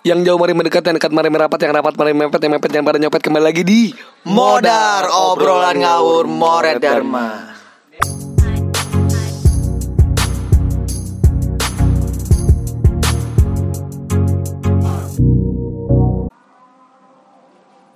Yang 0.00 0.32
jauh 0.32 0.40
mari 0.40 0.56
mendekat, 0.56 0.80
yang 0.80 0.96
dekat 0.96 1.12
mari 1.12 1.28
merapat, 1.28 1.60
yang 1.60 1.76
rapat 1.76 1.92
mari 1.92 2.16
mepet, 2.16 2.40
yang 2.40 2.56
mepet 2.56 2.72
yang 2.72 2.88
pada 2.88 2.96
nyopet 2.96 3.20
kembali 3.20 3.44
lagi 3.44 3.60
di 3.68 3.92
Modar 4.24 5.04
obrolan 5.12 5.76
ngawur 5.76 6.24
Moret 6.24 6.80
Dharma. 6.80 7.52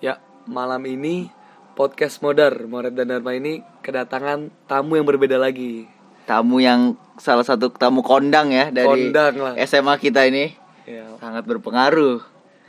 Ya, 0.05 0.21
malam 0.45 0.85
ini 0.85 1.33
podcast 1.73 2.21
Modar 2.21 2.53
Moret 2.69 2.93
dan 2.93 3.17
Dharma 3.17 3.33
ini 3.33 3.65
kedatangan 3.81 4.53
tamu 4.69 5.01
yang 5.01 5.09
berbeda 5.09 5.41
lagi. 5.41 5.89
Tamu 6.29 6.61
yang 6.61 7.01
salah 7.17 7.49
satu 7.49 7.73
tamu 7.73 8.05
kondang 8.05 8.53
ya 8.53 8.69
dari 8.69 9.09
Kondang 9.09 9.41
lah. 9.41 9.53
SMA 9.65 9.97
kita 9.97 10.29
ini 10.29 10.64
Ya, 10.85 11.09
sangat 11.17 11.49
berpengaruh. 11.49 12.21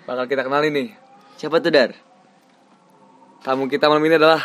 bakal 0.08 0.26
kita 0.30 0.48
kenalin 0.48 0.72
nih. 0.72 0.90
Siapa 1.36 1.60
tuh 1.60 1.68
Dar? 1.68 1.92
Tamu 3.44 3.68
kita 3.68 3.92
malam 3.92 4.06
ini 4.06 4.16
adalah 4.16 4.40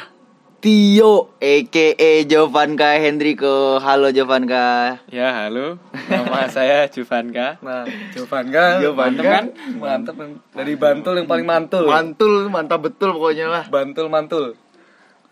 Tio, 0.59 1.39
EKE 1.39 2.27
Jovanka 2.27 2.99
Hendriko. 2.99 3.79
Halo 3.79 4.11
Jovanka. 4.11 4.99
Ya, 5.07 5.33
halo. 5.33 5.79
Nama 6.11 6.49
saya 6.57 6.91
Juvanka. 6.91 7.63
Nah, 7.63 7.87
Jovanka. 8.11 8.83
Jovanka. 8.83 9.23
Mantep 9.23 9.25
kan? 9.25 9.45
Mantep? 9.79 10.15
Dari 10.51 10.75
Bantul 10.75 11.15
yang 11.23 11.29
paling 11.31 11.47
mantul. 11.47 11.85
Mantul, 11.87 12.35
mantap 12.51 12.81
betul 12.83 13.15
pokoknya 13.15 13.47
lah. 13.49 13.65
Bantul 13.71 14.11
mantul. 14.11 14.59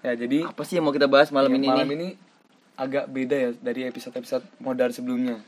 Ya, 0.01 0.15
jadi 0.15 0.47
Apa 0.47 0.63
sih 0.63 0.79
yang 0.79 0.87
mau 0.87 0.95
kita 0.95 1.11
bahas 1.11 1.35
malam 1.35 1.51
ya, 1.51 1.59
ini 1.59 1.67
malam 1.67 1.89
nih? 1.91 1.97
ini 1.99 2.09
agak 2.79 3.11
beda 3.11 3.37
ya 3.37 3.51
dari 3.59 3.85
episode-episode 3.85 4.47
modar 4.63 4.95
sebelumnya. 4.95 5.43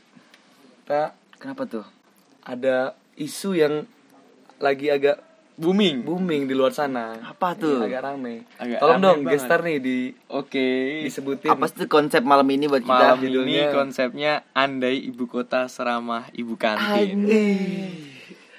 Kita 0.83 1.15
Kenapa 1.41 1.65
tuh? 1.65 2.00
Ada 2.43 2.93
isu 3.13 3.53
yang 3.53 3.85
lagi 4.57 4.87
agak 4.87 5.17
Booming. 5.53 6.01
booming 6.01 6.49
di 6.49 6.57
luar 6.57 6.71
sana. 6.71 7.13
Apa 7.21 7.53
tuh? 7.53 7.85
Agak 7.85 8.01
rame. 8.03 8.49
Agak 8.55 8.81
Tolong 8.81 8.97
rame 8.97 9.03
dong 9.03 9.19
banget. 9.21 9.33
gestar 9.35 9.59
nih 9.61 9.77
di 9.77 9.97
Oke. 10.27 10.67
disebutin. 11.03 11.49
Apa 11.49 11.65
sih 11.67 11.85
konsep 11.85 12.21
malam 12.21 12.47
ini 12.47 12.65
buat 12.65 12.81
kita? 12.81 12.89
Malam 13.11 13.19
ini 13.19 13.29
judulnya. 13.29 13.65
konsepnya 13.69 14.31
andai 14.51 14.97
ibu 15.03 15.25
kota 15.25 15.67
seramah 15.67 16.25
ibu 16.31 16.57
kantin. 16.57 17.13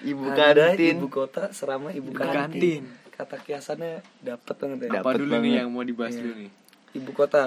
Ibu 0.01 0.23
Ada 0.28 0.75
kantin. 0.75 0.95
ibu 0.97 1.06
kota 1.09 1.51
serama 1.51 1.91
ibu, 1.91 2.11
Ibu 2.11 2.19
kantin. 2.19 2.39
kantin. 2.39 2.83
Kata 3.12 3.37
kiasannya 3.37 3.93
dapet 4.21 4.55
banget 4.56 4.78
ya. 4.81 4.89
Apa 4.89 4.97
Dapet 5.01 5.15
dulu 5.17 5.33
nih 5.33 5.39
banget. 5.41 5.59
yang 5.59 5.69
mau 5.71 5.83
dibahas 5.83 6.15
dulu 6.15 6.34
nih? 6.37 6.51
Ibu 6.93 7.11
kota. 7.12 7.43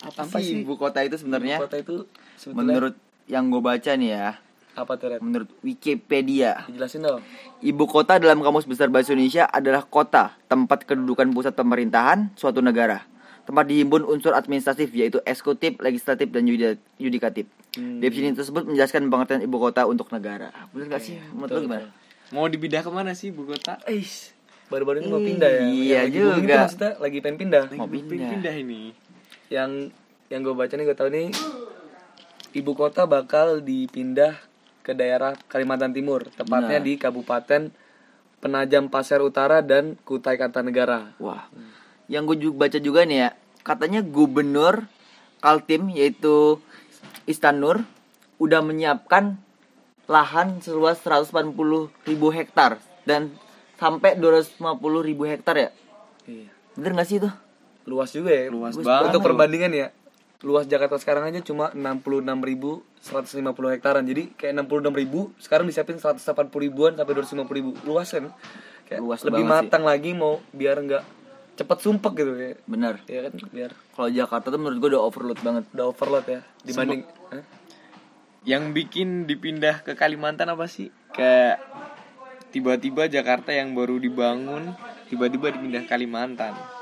Apa, 0.00 0.22
sih 0.36 0.60
ibu 0.60 0.74
kota 0.74 1.02
itu 1.02 1.16
sebenarnya? 1.16 1.56
Ibu 1.56 1.64
kota 1.66 1.76
itu 1.76 1.96
sebetulnya 2.34 2.62
Menurut 2.68 2.94
yang 3.26 3.46
gue 3.48 3.58
baca 3.60 3.90
nih 3.92 4.10
ya, 4.12 4.28
apa 4.80 4.92
tuh 4.94 5.08
Red? 5.08 5.20
menurut 5.20 5.48
Wikipedia, 5.60 6.64
Dijelasin 6.64 7.00
dong. 7.00 7.20
ibu 7.60 7.84
kota 7.84 8.16
dalam 8.16 8.38
kamus 8.38 8.64
besar 8.64 8.86
bahasa 8.86 9.10
Indonesia 9.10 9.44
adalah 9.44 9.82
kota, 9.82 10.36
tempat 10.46 10.84
kedudukan 10.84 11.28
pusat 11.30 11.52
pemerintahan 11.52 12.32
suatu 12.34 12.58
negara. 12.58 13.04
Tempat 13.40 13.66
dihimpun 13.66 14.04
unsur 14.04 14.30
administratif 14.30 14.92
yaitu 14.92 15.18
eksekutif, 15.22 15.74
legislatif, 15.78 16.28
dan 16.28 16.44
yudi- 16.44 16.78
yudikatif. 16.96 17.50
Hmm. 17.72 17.98
Definisi 17.98 18.36
tersebut 18.36 18.62
menjelaskan 18.64 19.06
pengertian 19.06 19.40
ibu 19.40 19.56
kota 19.56 19.84
untuk 19.84 20.06
negara. 20.08 20.54
Bener 20.70 20.86
gak 20.88 21.02
sih? 21.02 21.18
Menurut 21.28 21.44
betul, 21.44 21.56
lu 21.56 21.66
gimana? 21.66 21.86
Mau 22.30 22.46
dipindah 22.46 22.80
ke 22.80 22.90
mana 22.90 23.10
sih 23.10 23.28
ibu 23.28 23.42
kota? 23.44 23.82
Eish, 23.84 24.30
baru-baru 24.66 25.00
ini 25.00 25.08
mau 25.08 25.18
pindah 25.18 25.50
ya. 25.50 25.62
Iya 25.64 25.98
lagi 26.00 26.14
juga. 26.14 26.30
itu 26.36 26.54
maksudnya 26.60 26.90
lagi 26.96 27.18
pengen 27.18 27.36
pindah. 27.38 27.62
Mau 27.74 27.84
Pengen 27.84 28.06
pindah. 28.06 28.30
pindah 28.30 28.54
ini. 28.54 28.82
Yang 29.48 29.70
yang 30.28 30.40
gue 30.40 30.54
baca 30.54 30.70
nih 30.70 30.84
gue 30.84 30.94
tahu 30.94 31.08
nih 31.10 31.26
ibu 32.52 32.72
kota 32.72 33.02
bakal 33.04 33.58
dipindah 33.58 34.38
ke 34.90 34.94
daerah 34.98 35.38
Kalimantan 35.46 35.94
Timur, 35.94 36.26
tepatnya 36.34 36.82
Benar. 36.82 36.88
di 36.90 36.92
Kabupaten 36.98 37.62
Penajam 38.42 38.90
Pasir 38.90 39.22
Utara 39.22 39.62
dan 39.62 39.94
Kutai 40.02 40.34
Kartanegara. 40.34 41.14
Wah. 41.22 41.46
Yang 42.10 42.34
gue 42.34 42.36
juga 42.50 42.66
baca 42.66 42.78
juga 42.82 43.06
nih 43.06 43.18
ya, 43.22 43.30
katanya 43.62 44.02
gubernur 44.02 44.90
Kaltim 45.38 45.94
yaitu 45.94 46.58
Istanur 47.30 47.86
udah 48.42 48.66
menyiapkan 48.66 49.38
lahan 50.10 50.58
seluas 50.58 50.98
180 51.06 51.54
ribu 52.10 52.28
hektar 52.34 52.82
dan 53.06 53.30
sampai 53.78 54.18
250 54.18 54.58
ribu 55.06 55.22
hektar 55.22 55.54
ya. 55.54 55.70
Iya. 56.26 56.50
Bener 56.74 56.98
gak 56.98 57.06
sih 57.06 57.22
itu? 57.22 57.30
Luas 57.86 58.10
juga 58.10 58.34
ya. 58.34 58.50
Luas 58.50 58.74
Untuk 58.74 58.90
banget. 58.90 59.22
perbandingan 59.22 59.70
ya. 59.70 59.86
Luas 60.40 60.64
Jakarta 60.64 60.96
sekarang 60.96 61.28
aja 61.28 61.44
cuma 61.44 61.68
66.150 61.76 63.76
hektaran. 63.76 64.00
Jadi 64.08 64.32
kayak 64.40 64.64
66.000 64.64 65.36
sekarang 65.36 65.68
disiapin 65.68 66.00
180 66.00 66.48
ribuan 66.56 66.96
sampai 66.96 67.12
250 67.12 67.58
ribu. 67.60 67.76
Luas 67.84 68.08
kan? 68.08 68.32
Kayak 68.88 69.00
Luas 69.04 69.20
lebih 69.20 69.44
banget 69.44 69.68
matang 69.68 69.84
lagi 69.84 70.16
mau 70.16 70.40
biar 70.56 70.80
nggak 70.80 71.04
cepet 71.60 71.78
sumpek 71.84 72.12
gitu 72.16 72.32
kayak. 72.40 72.56
Bener. 72.64 73.04
Ya 73.04 73.28
kan 73.28 73.36
biar 73.52 73.76
Kalau 73.92 74.08
Jakarta 74.08 74.48
tuh 74.48 74.56
menurut 74.56 74.80
gue 74.80 74.96
udah 74.96 75.02
overload 75.04 75.40
banget. 75.44 75.68
udah 75.76 75.86
overload 75.92 76.24
ya 76.24 76.40
dibanding 76.64 77.04
Hah? 77.04 77.44
Yang 78.48 78.64
bikin 78.72 79.28
dipindah 79.28 79.84
ke 79.84 79.92
Kalimantan 79.92 80.48
apa 80.48 80.64
sih? 80.64 80.88
Kayak 81.12 81.60
tiba-tiba 82.48 83.12
Jakarta 83.12 83.52
yang 83.52 83.76
baru 83.76 84.00
dibangun 84.00 84.72
tiba-tiba 85.12 85.52
dipindah 85.52 85.84
ke 85.84 85.92
Kalimantan. 85.92 86.79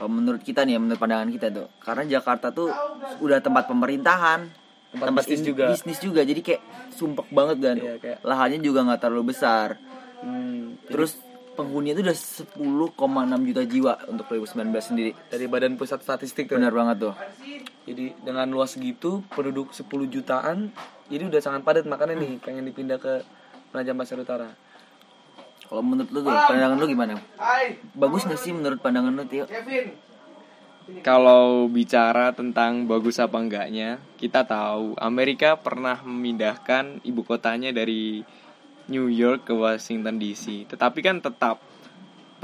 Menurut 0.00 0.40
kita 0.40 0.62
nih, 0.62 0.76
menurut 0.76 0.96
pandangan 0.96 1.28
kita 1.28 1.48
tuh, 1.48 1.68
karena 1.78 2.08
Jakarta 2.08 2.48
tuh 2.48 2.72
udah 3.18 3.38
tempat 3.38 3.66
pemerintahan, 3.66 4.40
Tempat 4.90 5.24
bisnis 5.24 5.40
in- 5.40 5.46
juga. 5.46 5.64
bisnis 5.68 5.98
juga, 5.98 6.20
jadi 6.20 6.40
kayak 6.40 6.62
sumpek 6.92 7.28
banget 7.28 7.56
kan. 7.60 7.76
Iya, 7.76 7.94
kayak- 7.96 8.20
Lahannya 8.22 8.58
juga 8.58 8.82
nggak 8.82 9.00
terlalu 9.00 9.24
besar. 9.30 9.78
Hmm, 10.20 10.76
Terus 10.84 11.16
penghuninya 11.52 11.92
itu 11.94 12.02
udah 12.02 12.16
10,6 12.16 13.40
juta 13.42 13.62
jiwa 13.62 13.92
untuk 14.06 14.24
2019 14.26 14.84
sendiri. 14.84 15.12
dari 15.28 15.46
Badan 15.46 15.76
Pusat 15.76 16.00
Statistik 16.02 16.44
tuh. 16.46 16.56
Benar 16.56 16.72
banget 16.72 16.96
tuh. 17.02 17.14
Jadi 17.82 18.14
dengan 18.18 18.46
luas 18.48 18.72
segitu 18.72 19.22
penduduk 19.28 19.70
10 19.70 20.06
jutaan, 20.06 20.70
jadi 21.06 21.26
udah 21.26 21.40
sangat 21.40 21.62
padat 21.62 21.84
makanya 21.84 22.16
nih 22.16 22.38
pengen 22.38 22.64
dipindah 22.64 22.96
ke 22.96 23.22
Penajam 23.68 23.96
Pasir 23.96 24.16
Utara. 24.16 24.52
Kalau 25.72 25.80
menurut 25.88 26.12
lu 26.12 26.20
tuh, 26.20 26.36
pandangan 26.36 26.76
lu 26.76 26.84
gimana? 26.84 27.16
Bagus 27.96 28.28
gak 28.28 28.36
sih 28.36 28.52
menurut 28.52 28.76
pandangan 28.84 29.08
lu, 29.08 29.24
Tio? 29.24 29.48
Kalau 31.00 31.64
bicara 31.72 32.36
tentang 32.36 32.84
bagus 32.84 33.16
apa 33.16 33.40
enggaknya, 33.40 33.96
kita 34.20 34.44
tahu 34.44 34.92
Amerika 35.00 35.56
pernah 35.56 35.96
memindahkan 36.04 37.00
ibu 37.08 37.24
kotanya 37.24 37.72
dari 37.72 38.20
New 38.92 39.08
York 39.08 39.48
ke 39.48 39.56
Washington 39.56 40.20
DC. 40.20 40.68
Tetapi 40.68 41.00
kan 41.00 41.24
tetap 41.24 41.64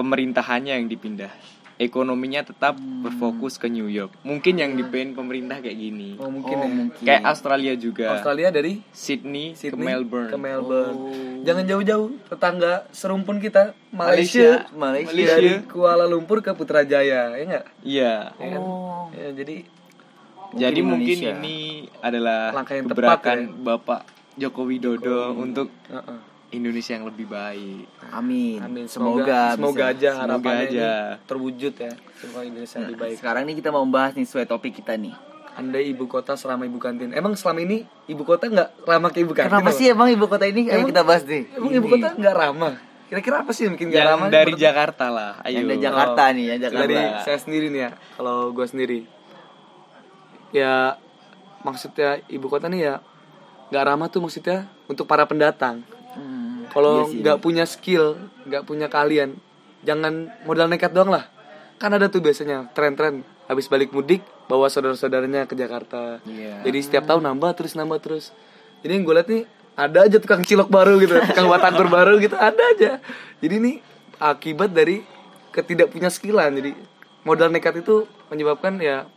pemerintahannya 0.01 0.81
yang 0.81 0.89
dipindah. 0.89 1.58
Ekonominya 1.79 2.43
tetap 2.43 2.75
berfokus 2.77 3.55
ke 3.55 3.71
New 3.71 3.87
York. 3.87 4.11
Mungkin 4.27 4.59
yang 4.59 4.75
dipin 4.75 5.15
pemerintah 5.15 5.63
kayak 5.63 5.79
gini. 5.79 6.19
Oh 6.19 6.27
mungkin 6.27 6.57
Oh, 6.59 6.67
ya. 6.67 6.75
mungkin. 6.75 7.03
Kayak 7.07 7.23
Australia 7.25 7.73
juga. 7.79 8.19
Australia 8.19 8.51
dari 8.51 8.83
Sydney, 8.91 9.55
Sydney 9.55 9.79
ke 9.79 9.87
Melbourne. 9.87 10.31
Ke 10.35 10.37
Melbourne. 10.37 10.97
Oh. 10.99 11.15
Jangan 11.47 11.65
jauh-jauh, 11.65 12.09
tetangga 12.27 12.73
serumpun 12.91 13.39
kita 13.39 13.79
Malaysia, 13.95 14.67
Malaysia. 14.75 15.15
Malaysia. 15.15 15.31
dari 15.31 15.51
Kuala 15.65 16.05
Lumpur 16.05 16.43
ke 16.43 16.51
Putrajaya, 16.51 17.31
ya 17.33 17.45
enggak? 17.47 17.65
Iya. 17.81 18.15
Ya 18.35 18.47
kan? 18.51 18.61
Oh. 18.61 19.07
Ya, 19.15 19.31
jadi 19.33 19.57
Jadi 20.49 20.81
mungkin 20.81 21.13
Indonesia. 21.15 21.39
ini 21.39 21.59
adalah 22.01 22.57
Langkah 22.57 22.75
yang 22.75 22.89
tepat 22.89 23.21
ya. 23.23 23.47
Bapak 23.55 24.01
Joko 24.35 24.65
Widodo 24.65 25.37
untuk 25.37 25.69
uh-uh. 25.87 26.19
Indonesia 26.49 26.93
yang 26.93 27.05
lebih 27.05 27.27
baik. 27.27 27.85
Amin. 28.09 28.59
Amin. 28.59 28.85
Semoga, 28.89 29.53
semoga 29.53 29.85
bisa. 29.85 29.93
aja 29.93 30.09
Semoga 30.11 30.23
harapannya 30.25 30.65
aja. 30.65 30.91
ini 31.13 31.27
terwujud 31.29 31.75
ya. 31.77 31.93
Semoga 32.17 32.43
Indonesia 32.43 32.77
lebih 32.81 32.97
baik. 32.97 33.17
Sekarang 33.21 33.43
nih 33.45 33.57
kita 33.57 33.69
mau 33.69 33.85
membahas 33.85 34.13
nih 34.17 34.25
sesuai 34.25 34.47
topik 34.47 34.73
kita 34.75 34.97
nih. 34.97 35.13
Andai 35.55 35.91
ibu 35.91 36.07
kota 36.07 36.39
selama 36.39 36.65
ibu 36.65 36.79
kantin. 36.79 37.11
Emang 37.13 37.35
selama 37.35 37.61
ini 37.61 37.83
ibu 38.07 38.23
kota 38.23 38.47
nggak 38.47 38.87
ramah 38.87 39.11
ke 39.11 39.21
ibu 39.21 39.35
kantin? 39.35 39.51
Kenapa 39.51 39.69
apa? 39.69 39.77
sih 39.77 39.91
emang 39.91 40.09
ibu 40.09 40.25
kota 40.25 40.47
ini? 40.47 40.71
Ayo 40.71 40.81
Emang- 40.81 40.89
kita 40.89 41.03
bahas 41.03 41.23
nih. 41.27 41.43
Emang 41.51 41.69
Ini. 41.69 41.79
ibu 41.79 41.87
kota 41.91 42.09
nggak 42.15 42.35
ramah? 42.35 42.75
Kira-kira 43.09 43.37
apa 43.41 43.51
sih 43.51 43.63
yang 43.65 43.75
bikin 43.75 43.89
nggak 43.89 43.99
Yang 43.99 44.13
ramah? 44.15 44.29
dari 44.29 44.53
Jakarta 44.55 45.07
lah. 45.09 45.33
Ayo. 45.43 45.53
Yang 45.55 45.67
dari 45.67 45.81
Jakarta 45.83 46.23
nih 46.31 46.45
ya, 46.45 46.57
Jakarta. 46.61 46.81
Dari 46.81 46.97
saya 47.25 47.39
sendiri 47.41 47.67
nih 47.69 47.81
ya. 47.83 47.91
Kalau 48.15 48.39
gue 48.53 48.67
sendiri, 48.67 48.99
ya 50.51 50.97
maksudnya 51.61 52.23
ibu 52.27 52.47
kota 52.47 52.69
nih 52.69 52.81
ya 52.83 52.95
nggak 53.69 53.85
ramah 53.85 54.09
tuh 54.09 54.21
maksudnya 54.23 54.65
untuk 54.87 55.05
para 55.05 55.27
pendatang. 55.27 55.83
Kalau 56.73 57.09
iya 57.09 57.21
nggak 57.25 57.39
punya 57.41 57.65
skill, 57.65 58.19
nggak 58.45 58.65
punya 58.69 58.87
kalian, 58.93 59.37
jangan 59.83 60.33
modal 60.45 60.69
nekat 60.69 60.93
doang 60.93 61.13
lah. 61.13 61.27
Kan 61.79 61.95
ada 61.95 62.11
tuh 62.11 62.21
biasanya 62.21 62.69
tren-tren 62.75 63.23
habis 63.49 63.71
balik 63.71 63.95
mudik 63.95 64.21
bawa 64.51 64.69
saudara-saudaranya 64.69 65.49
ke 65.49 65.55
Jakarta. 65.57 66.21
Iya. 66.25 66.65
Jadi 66.65 66.79
setiap 66.85 67.05
tahun 67.09 67.25
nambah 67.25 67.53
terus 67.57 67.77
nambah 67.77 67.99
terus. 68.01 68.35
Jadi 68.85 68.93
yang 68.99 69.05
gue 69.05 69.15
liat 69.15 69.29
nih 69.29 69.43
ada 69.79 69.99
aja 70.11 70.17
tukang 70.19 70.43
cilok 70.43 70.69
baru 70.69 70.99
gitu, 70.99 71.15
tukang 71.33 71.49
batagor 71.49 71.89
baru 71.89 72.19
gitu 72.19 72.35
ada 72.35 72.63
aja. 72.75 72.99
Jadi 73.39 73.55
ini 73.55 73.73
akibat 74.19 74.75
dari 74.75 75.05
ketidakpunya 75.55 76.11
skillan. 76.11 76.57
Jadi 76.59 76.73
modal 77.23 77.53
nekat 77.53 77.81
itu 77.81 78.09
menyebabkan 78.29 78.81
ya 78.81 79.09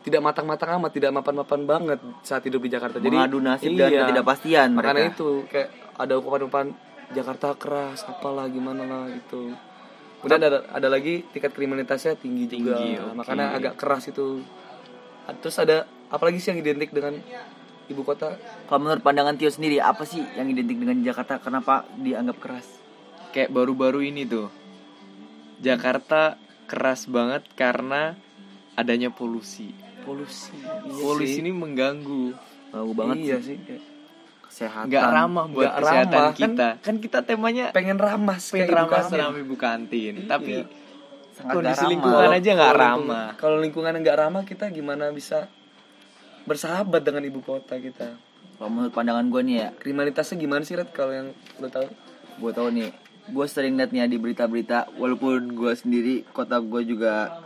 tidak 0.00 0.20
matang-matang 0.24 0.80
amat, 0.80 0.90
tidak 0.96 1.10
mapan-mapan 1.12 1.60
banget 1.68 2.00
saat 2.24 2.40
hidup 2.48 2.64
di 2.64 2.72
Jakarta. 2.72 2.96
Jadi 2.96 3.16
Mengadu 3.16 3.38
nasib 3.44 3.76
dan 3.76 3.90
ketidakpastian 3.92 4.68
Makanya 4.72 5.02
mereka. 5.06 5.14
itu 5.14 5.28
kayak 5.52 5.68
ada 6.00 6.12
ungkapan-ungkapan 6.16 6.66
Jakarta 7.10 7.48
keras 7.58 8.06
apalah 8.06 8.46
gimana 8.46 8.86
lah 8.86 9.04
gitu 9.10 9.50
kemudian 10.22 10.40
ada 10.46 10.62
ada 10.70 10.88
lagi 10.92 11.24
tingkat 11.32 11.50
kriminalitasnya 11.56 12.14
tinggi, 12.20 12.44
juga 12.46 12.76
Tinggi, 12.76 13.00
oke. 13.00 13.16
makanya 13.16 13.46
agak 13.56 13.74
keras 13.80 14.04
itu 14.12 14.44
terus 15.40 15.56
ada 15.58 15.88
apalagi 16.12 16.38
sih 16.38 16.54
yang 16.54 16.60
identik 16.62 16.92
dengan 16.92 17.18
ibu 17.90 18.02
kota 18.06 18.38
Kalau 18.68 18.78
menurut 18.78 19.02
pandangan 19.02 19.34
Tio 19.34 19.50
sendiri 19.50 19.82
apa 19.82 20.06
sih 20.06 20.22
yang 20.38 20.46
identik 20.46 20.78
dengan 20.78 21.02
Jakarta? 21.02 21.42
Kenapa 21.42 21.82
dianggap 21.98 22.38
keras? 22.38 22.66
kayak 23.30 23.50
baru-baru 23.54 24.06
ini 24.10 24.26
tuh 24.26 24.50
Jakarta 25.62 26.34
keras 26.66 27.06
banget 27.06 27.46
karena 27.58 28.14
adanya 28.74 29.10
polusi 29.10 29.70
polusi. 30.00 30.56
Polusi 30.86 31.38
ini 31.38 31.50
mengganggu. 31.50 32.34
Bau 32.70 32.92
banget 32.92 33.16
iya 33.20 33.36
sih. 33.38 33.58
sih. 33.58 33.78
Kesehatan. 34.42 34.90
nggak 34.90 35.06
ramah 35.06 35.44
buat 35.46 35.62
Nggak 35.62 35.74
kesehatan 35.78 36.10
ramah, 36.10 36.32
kan- 36.32 36.38
kita. 36.50 36.68
kan 36.82 36.94
kita 36.98 37.18
temanya 37.22 37.64
pengen 37.70 37.96
ramah 37.96 38.34
pengen 38.36 38.68
ramah 38.68 38.90
kantin. 38.98 39.18
sama 39.20 39.38
ibu 39.38 39.54
kantin. 39.54 40.14
Tapi 40.26 40.52
Iya. 40.52 40.64
Sangat 41.32 41.54
kondisi 41.54 41.78
ramah. 41.78 41.90
lingkungan 41.90 42.30
aja 42.32 42.50
nggak 42.52 42.74
ramah. 42.76 43.26
kalau 43.36 43.56
lingkungan 43.56 43.94
nggak 43.96 44.16
ramah 44.18 44.42
kita 44.42 44.66
gimana 44.68 45.08
bisa 45.08 45.46
bersahabat 46.42 47.00
dengan 47.00 47.22
ibu 47.22 47.40
kota 47.40 47.76
kita? 47.76 48.18
Kalau 48.56 48.68
menurut 48.68 48.90
pandangan 48.90 49.24
gue 49.24 49.42
nih 49.42 49.56
ya, 49.56 49.68
kriminalitasnya 49.72 50.36
gimana 50.36 50.62
sih 50.62 50.74
Red 50.74 50.90
kalau 50.90 51.12
yang 51.14 51.28
lo 51.56 51.68
tahu? 51.68 51.88
Gue 52.36 52.50
tahu 52.50 52.68
nih, 52.70 52.90
gue 53.26 53.46
sering 53.46 53.72
liat 53.74 53.88
nih 53.88 54.00
ya 54.00 54.06
di 54.06 54.18
berita-berita, 54.18 54.78
walaupun 54.94 55.48
gue 55.48 55.72
sendiri 55.72 56.14
kota 56.28 56.58
gue 56.58 56.82
juga 56.84 57.40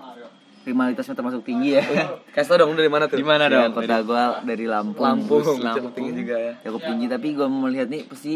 kriminalitasnya 0.65 1.13
termasuk 1.13 1.43
tinggi 1.43 1.77
ya. 1.77 1.85
kasih 2.33 2.49
tau 2.51 2.59
dong 2.59 2.73
dari 2.73 2.89
mana 2.89 3.05
tuh? 3.05 3.15
Di 3.15 3.23
mana 3.23 3.45
Ya, 3.45 3.69
dong? 3.69 3.77
kota 3.77 3.97
gue 4.01 4.23
dari 4.43 4.65
Lampung. 4.65 4.99
Lampung 4.99 5.41
Lampung. 5.45 5.77
cukup 5.79 5.93
tinggi 5.93 6.13
juga 6.19 6.37
ya. 6.37 6.53
cukup 6.63 6.81
tinggi. 6.83 7.07
Tapi 7.07 7.29
gue 7.31 7.47
melihat 7.47 7.87
nih 7.87 8.03
pasti 8.05 8.35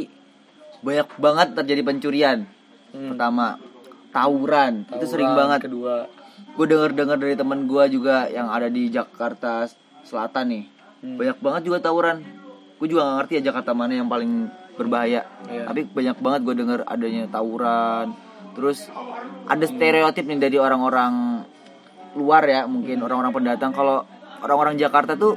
banyak 0.78 1.08
banget 1.16 1.48
terjadi 1.54 1.82
pencurian. 1.82 2.38
Pertama 2.88 3.56
tawuran, 4.08 4.84
itu 4.86 5.06
sering 5.06 5.26
Tawuran, 5.26 5.40
banget. 5.42 5.60
kedua. 5.64 5.96
Gue 6.50 6.66
denger 6.66 6.90
dengar 6.92 7.16
dari 7.16 7.34
teman 7.34 7.64
gue 7.64 7.84
juga 7.88 8.26
yang 8.26 8.48
ada 8.48 8.66
di 8.66 8.88
Jakarta 8.88 9.68
Selatan 10.02 10.44
nih. 10.48 10.64
Banyak 11.00 11.38
banget 11.38 11.62
juga 11.64 11.78
tawuran. 11.80 12.24
Gue 12.76 12.86
juga 12.86 13.02
gak 13.04 13.16
ngerti 13.18 13.32
ya 13.34 13.50
Jakarta 13.50 13.72
mana 13.72 13.92
yang 13.94 14.06
paling 14.06 14.46
berbahaya. 14.74 15.26
Iya. 15.44 15.66
tapi 15.66 15.82
banyak 15.84 16.16
banget 16.16 16.40
gue 16.42 16.54
denger 16.56 16.80
adanya 16.84 17.26
tawuran. 17.26 18.14
Terus 18.54 18.86
ada 19.44 19.64
stereotip 19.64 20.24
nih 20.24 20.38
dari 20.40 20.56
orang-orang 20.56 21.42
luar 22.16 22.44
ya 22.48 22.64
mungkin 22.64 23.02
orang-orang 23.04 23.32
pendatang. 23.34 23.72
Kalau 23.74 24.04
orang-orang 24.44 24.78
Jakarta 24.78 25.18
tuh 25.18 25.36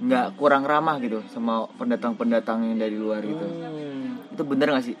nggak 0.00 0.40
kurang 0.40 0.64
ramah 0.64 0.96
gitu 1.00 1.20
sama 1.28 1.68
pendatang-pendatang 1.76 2.72
yang 2.72 2.78
dari 2.80 2.96
luar 2.96 3.20
gitu. 3.20 3.44
Hmm. 3.44 4.32
itu 4.32 4.42
bener 4.46 4.72
gak 4.72 4.84
sih? 4.86 4.96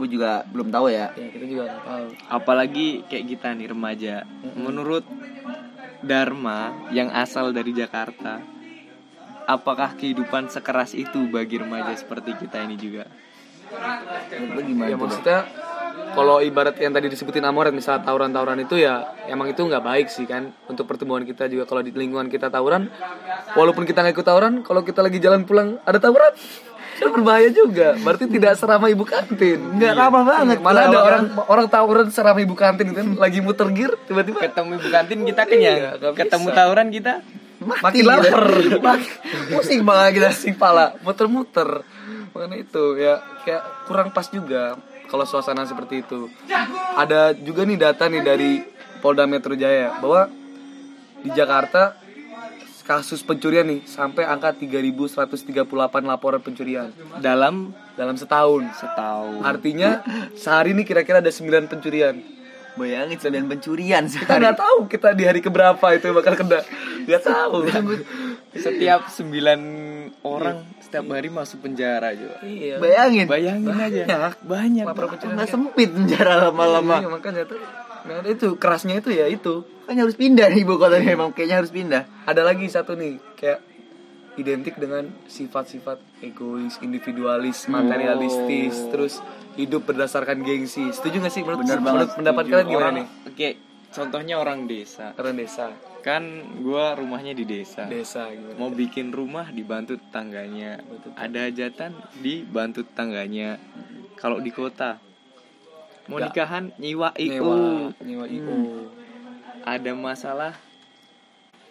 Gue 0.00 0.08
juga 0.08 0.48
belum 0.48 0.72
tahu 0.72 0.88
ya. 0.88 1.12
Ya 1.12 1.28
kita 1.28 1.44
juga 1.44 1.62
nggak 1.68 1.82
tahu. 1.84 2.06
Apalagi 2.32 3.04
kayak 3.12 3.24
kita 3.28 3.52
nih 3.52 3.68
remaja. 3.68 4.14
Menurut 4.56 5.04
Dharma 6.00 6.88
yang 6.96 7.12
asal 7.12 7.52
dari 7.52 7.76
Jakarta 7.76 8.40
apakah 9.50 9.98
kehidupan 9.98 10.46
sekeras 10.46 10.94
itu 10.94 11.26
bagi 11.26 11.58
remaja 11.58 11.92
seperti 11.98 12.38
kita 12.38 12.62
ini 12.64 12.78
juga? 12.78 13.04
Gimana 14.64 14.90
ya 14.90 14.96
tuh, 14.96 14.98
Dok? 14.98 15.00
maksudnya 15.04 15.38
kalau 16.12 16.42
ibarat 16.42 16.76
yang 16.78 16.92
tadi 16.92 17.06
disebutin 17.06 17.44
Amoret 17.46 17.70
misalnya 17.70 18.02
tawuran-tawuran 18.06 18.66
itu 18.66 18.82
ya 18.82 19.14
emang 19.30 19.50
itu 19.50 19.62
nggak 19.62 19.84
baik 19.84 20.06
sih 20.10 20.26
kan? 20.26 20.50
Untuk 20.66 20.84
pertumbuhan 20.86 21.22
kita 21.22 21.46
juga. 21.46 21.64
Kalau 21.66 21.82
di 21.84 21.94
lingkungan 21.94 22.26
kita 22.26 22.50
tawuran 22.50 22.90
walaupun 23.54 23.86
kita 23.86 24.02
nggak 24.02 24.14
ikut 24.18 24.26
tawuran 24.26 24.54
kalau 24.66 24.82
kita 24.82 25.00
lagi 25.00 25.18
jalan 25.22 25.46
pulang 25.46 25.78
ada 25.86 25.98
tawuran 26.02 26.32
itu 27.00 27.08
berbahaya 27.08 27.48
juga. 27.48 27.96
Berarti 27.96 28.24
tidak 28.28 28.52
seramah 28.60 28.88
ibu 28.92 29.04
kantin. 29.08 29.58
Nggak 29.78 29.92
ramah 29.96 30.22
banget. 30.26 30.58
mana 30.60 30.80
ada 30.90 30.98
orang 31.00 31.24
orang 31.48 31.66
tawuran 31.70 32.06
seramah 32.12 32.42
ibu 32.42 32.54
kantin 32.58 32.92
itu 32.92 32.96
kan 33.00 33.08
lagi 33.16 33.38
muter 33.40 33.68
gear 33.72 33.92
tiba-tiba 34.04 34.44
ketemu 34.44 34.70
ibu 34.76 34.88
kantin 34.92 35.18
kita 35.24 35.42
kenyang. 35.48 35.76
Iya, 35.78 35.90
ketemu 36.12 36.46
bisa. 36.50 36.56
tawuran 36.58 36.88
kita 36.92 37.12
makin 37.60 38.04
lapar. 38.04 38.44
Pusing 39.54 39.80
banget 39.86 40.10
kita. 40.20 40.30
Sih 40.36 40.54
pala. 40.56 40.96
Muter-muter. 41.00 41.86
Makanya 42.30 42.56
itu 42.62 42.94
ya 42.94 43.18
kayak 43.42 43.90
kurang 43.90 44.14
pas 44.14 44.28
juga 44.30 44.78
kalau 45.10 45.26
suasana 45.26 45.66
seperti 45.66 46.06
itu. 46.06 46.30
Ada 46.94 47.34
juga 47.34 47.66
nih 47.66 47.76
data 47.76 48.06
nih 48.06 48.22
dari 48.22 48.50
Polda 49.02 49.26
Metro 49.26 49.58
Jaya 49.58 49.98
bahwa 49.98 50.30
di 51.20 51.30
Jakarta 51.34 51.98
kasus 52.86 53.22
pencurian 53.22 53.66
nih 53.66 53.86
sampai 53.86 54.26
angka 54.26 54.54
3138 54.54 55.54
laporan 56.06 56.40
pencurian. 56.42 56.90
Dalam? 57.18 57.74
Dalam 57.98 58.14
setahun. 58.14 58.66
Setahun. 58.78 59.42
Artinya 59.46 60.02
sehari 60.38 60.74
nih 60.74 60.86
kira-kira 60.86 61.18
ada 61.18 61.30
9 61.30 61.70
pencurian. 61.70 62.18
Bayangin 62.78 63.18
sembilan 63.18 63.50
pencurian 63.50 64.06
kita 64.06 64.24
sehari. 64.24 64.40
nggak 64.46 64.58
tahu 64.62 64.78
kita 64.86 65.10
di 65.12 65.26
hari 65.26 65.42
keberapa 65.42 65.86
itu 65.90 66.14
bakal 66.14 66.38
kena. 66.38 66.62
Nggak 67.02 67.22
tahu 67.26 67.66
setiap 68.50 69.06
sembilan 69.06 69.60
orang 70.26 70.82
setiap 70.82 71.06
hari 71.14 71.30
masuk 71.30 71.62
penjara 71.62 72.10
juga 72.12 72.42
iya. 72.42 72.76
Bayangin. 72.82 73.26
Bayangin 73.30 73.76
aja. 73.78 74.02
Banyak. 74.10 74.34
banyak. 74.42 74.84
Nggak 75.38 75.48
sempit 75.48 75.90
penjara 75.94 76.50
lama-lama. 76.50 76.98
Iya, 76.98 77.08
makanya 77.08 77.42
tuh 77.46 77.58
nah, 78.10 78.26
itu. 78.26 78.48
Kerasnya 78.58 78.98
itu 78.98 79.14
ya 79.14 79.30
itu. 79.30 79.62
Kan 79.86 79.96
harus 79.96 80.18
pindah 80.18 80.50
nih 80.50 80.66
ibu 80.66 80.76
kota 80.82 80.98
emang 80.98 81.30
kayaknya 81.30 81.62
harus 81.62 81.70
pindah. 81.70 82.10
Ada 82.26 82.42
lagi 82.42 82.66
satu 82.66 82.98
nih 82.98 83.22
kayak 83.38 83.60
identik 84.34 84.78
dengan 84.82 85.10
sifat-sifat 85.30 86.22
egois 86.24 86.78
individualis 86.82 87.66
materialistis 87.70 88.74
terus 88.90 89.22
hidup 89.54 89.86
berdasarkan 89.86 90.42
gengsi. 90.42 90.90
Setuju 90.90 91.22
gak 91.22 91.32
sih? 91.34 91.42
Menurut, 91.46 91.66
Bener 91.66 91.78
menurut 91.82 92.10
pendapat 92.18 92.42
Setuju. 92.46 92.54
kalian 92.56 92.66
gimana 92.66 92.82
Orang- 92.82 92.98
nih? 92.98 93.06
oke 93.30 93.48
contohnya 93.90 94.34
orang 94.38 94.58
desa. 94.66 95.06
Orang 95.18 95.34
desa 95.38 95.70
kan 96.00 96.22
gua 96.58 96.92
rumahnya 96.92 97.32
di 97.32 97.44
desa. 97.44 97.84
Desa 97.84 98.28
gitu 98.28 98.56
mau 98.56 98.68
bikin 98.68 99.10
rumah 99.10 99.48
dibantu 99.48 99.96
tetangganya 99.98 100.80
ada 101.14 101.44
hajatan 101.44 101.92
dibantu 102.16 102.82
tetangganya 102.82 103.60
kalau 104.14 104.36
di 104.36 104.48
kota. 104.48 104.96
Mau 106.06 106.16
Nggak. 106.16 106.32
nikahan 106.32 106.64
nyewa 106.76 107.08
nyewa 107.12 107.54
IO 107.54 107.56
nyewa 108.00 108.26
io 108.26 108.56
ada 109.62 109.92
masalah 109.92 110.54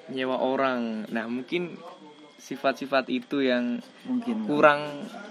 nyewa 0.08 0.38
orang. 0.38 1.06
Nah 1.08 1.26
mungkin 1.26 1.76
sifat-sifat 2.38 3.10
itu 3.10 3.42
yang 3.42 3.82
mungkin. 4.04 4.46
kurang 4.46 4.82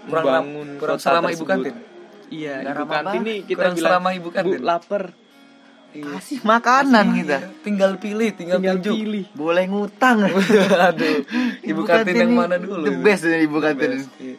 Kurang 0.05 0.23
membangun 0.23 0.67
ram- 0.69 0.77
kurang 0.77 0.97
kota 0.97 1.05
selama 1.09 1.27
ibu 1.27 1.35
tersebut. 1.37 1.49
kantin. 1.49 1.75
iya 2.29 2.53
Nggak 2.61 2.75
ibu 2.75 2.85
kantin 2.87 3.21
nih 3.21 3.39
kita 3.41 3.57
Kurang 3.57 3.73
bilang 3.73 3.87
selama 3.89 4.09
ibu 4.13 4.21
bu 4.21 4.29
kantin." 4.29 4.59
lapar 4.61 5.03
kasih 5.93 6.37
makanan 6.45 7.05
kita. 7.17 7.37
Iya, 7.41 7.49
tinggal 7.65 7.91
pilih 7.97 8.29
tinggal, 8.37 8.57
tinggal 8.61 8.77
tunjuk. 8.79 8.95
pilih. 8.95 9.25
Boleh 9.33 9.65
ngutang. 9.65 10.17
Aduh 10.89 11.25
ibu 11.65 11.81
kantin 11.85 12.15
yang 12.15 12.31
ini 12.31 12.37
mana 12.37 12.55
dulu 12.61 12.85
the 12.85 12.93
best 13.01 13.25
dari 13.25 13.45
ibu 13.49 13.57
kantin 13.57 13.97
Best, 13.97 14.09
iya. 14.21 14.35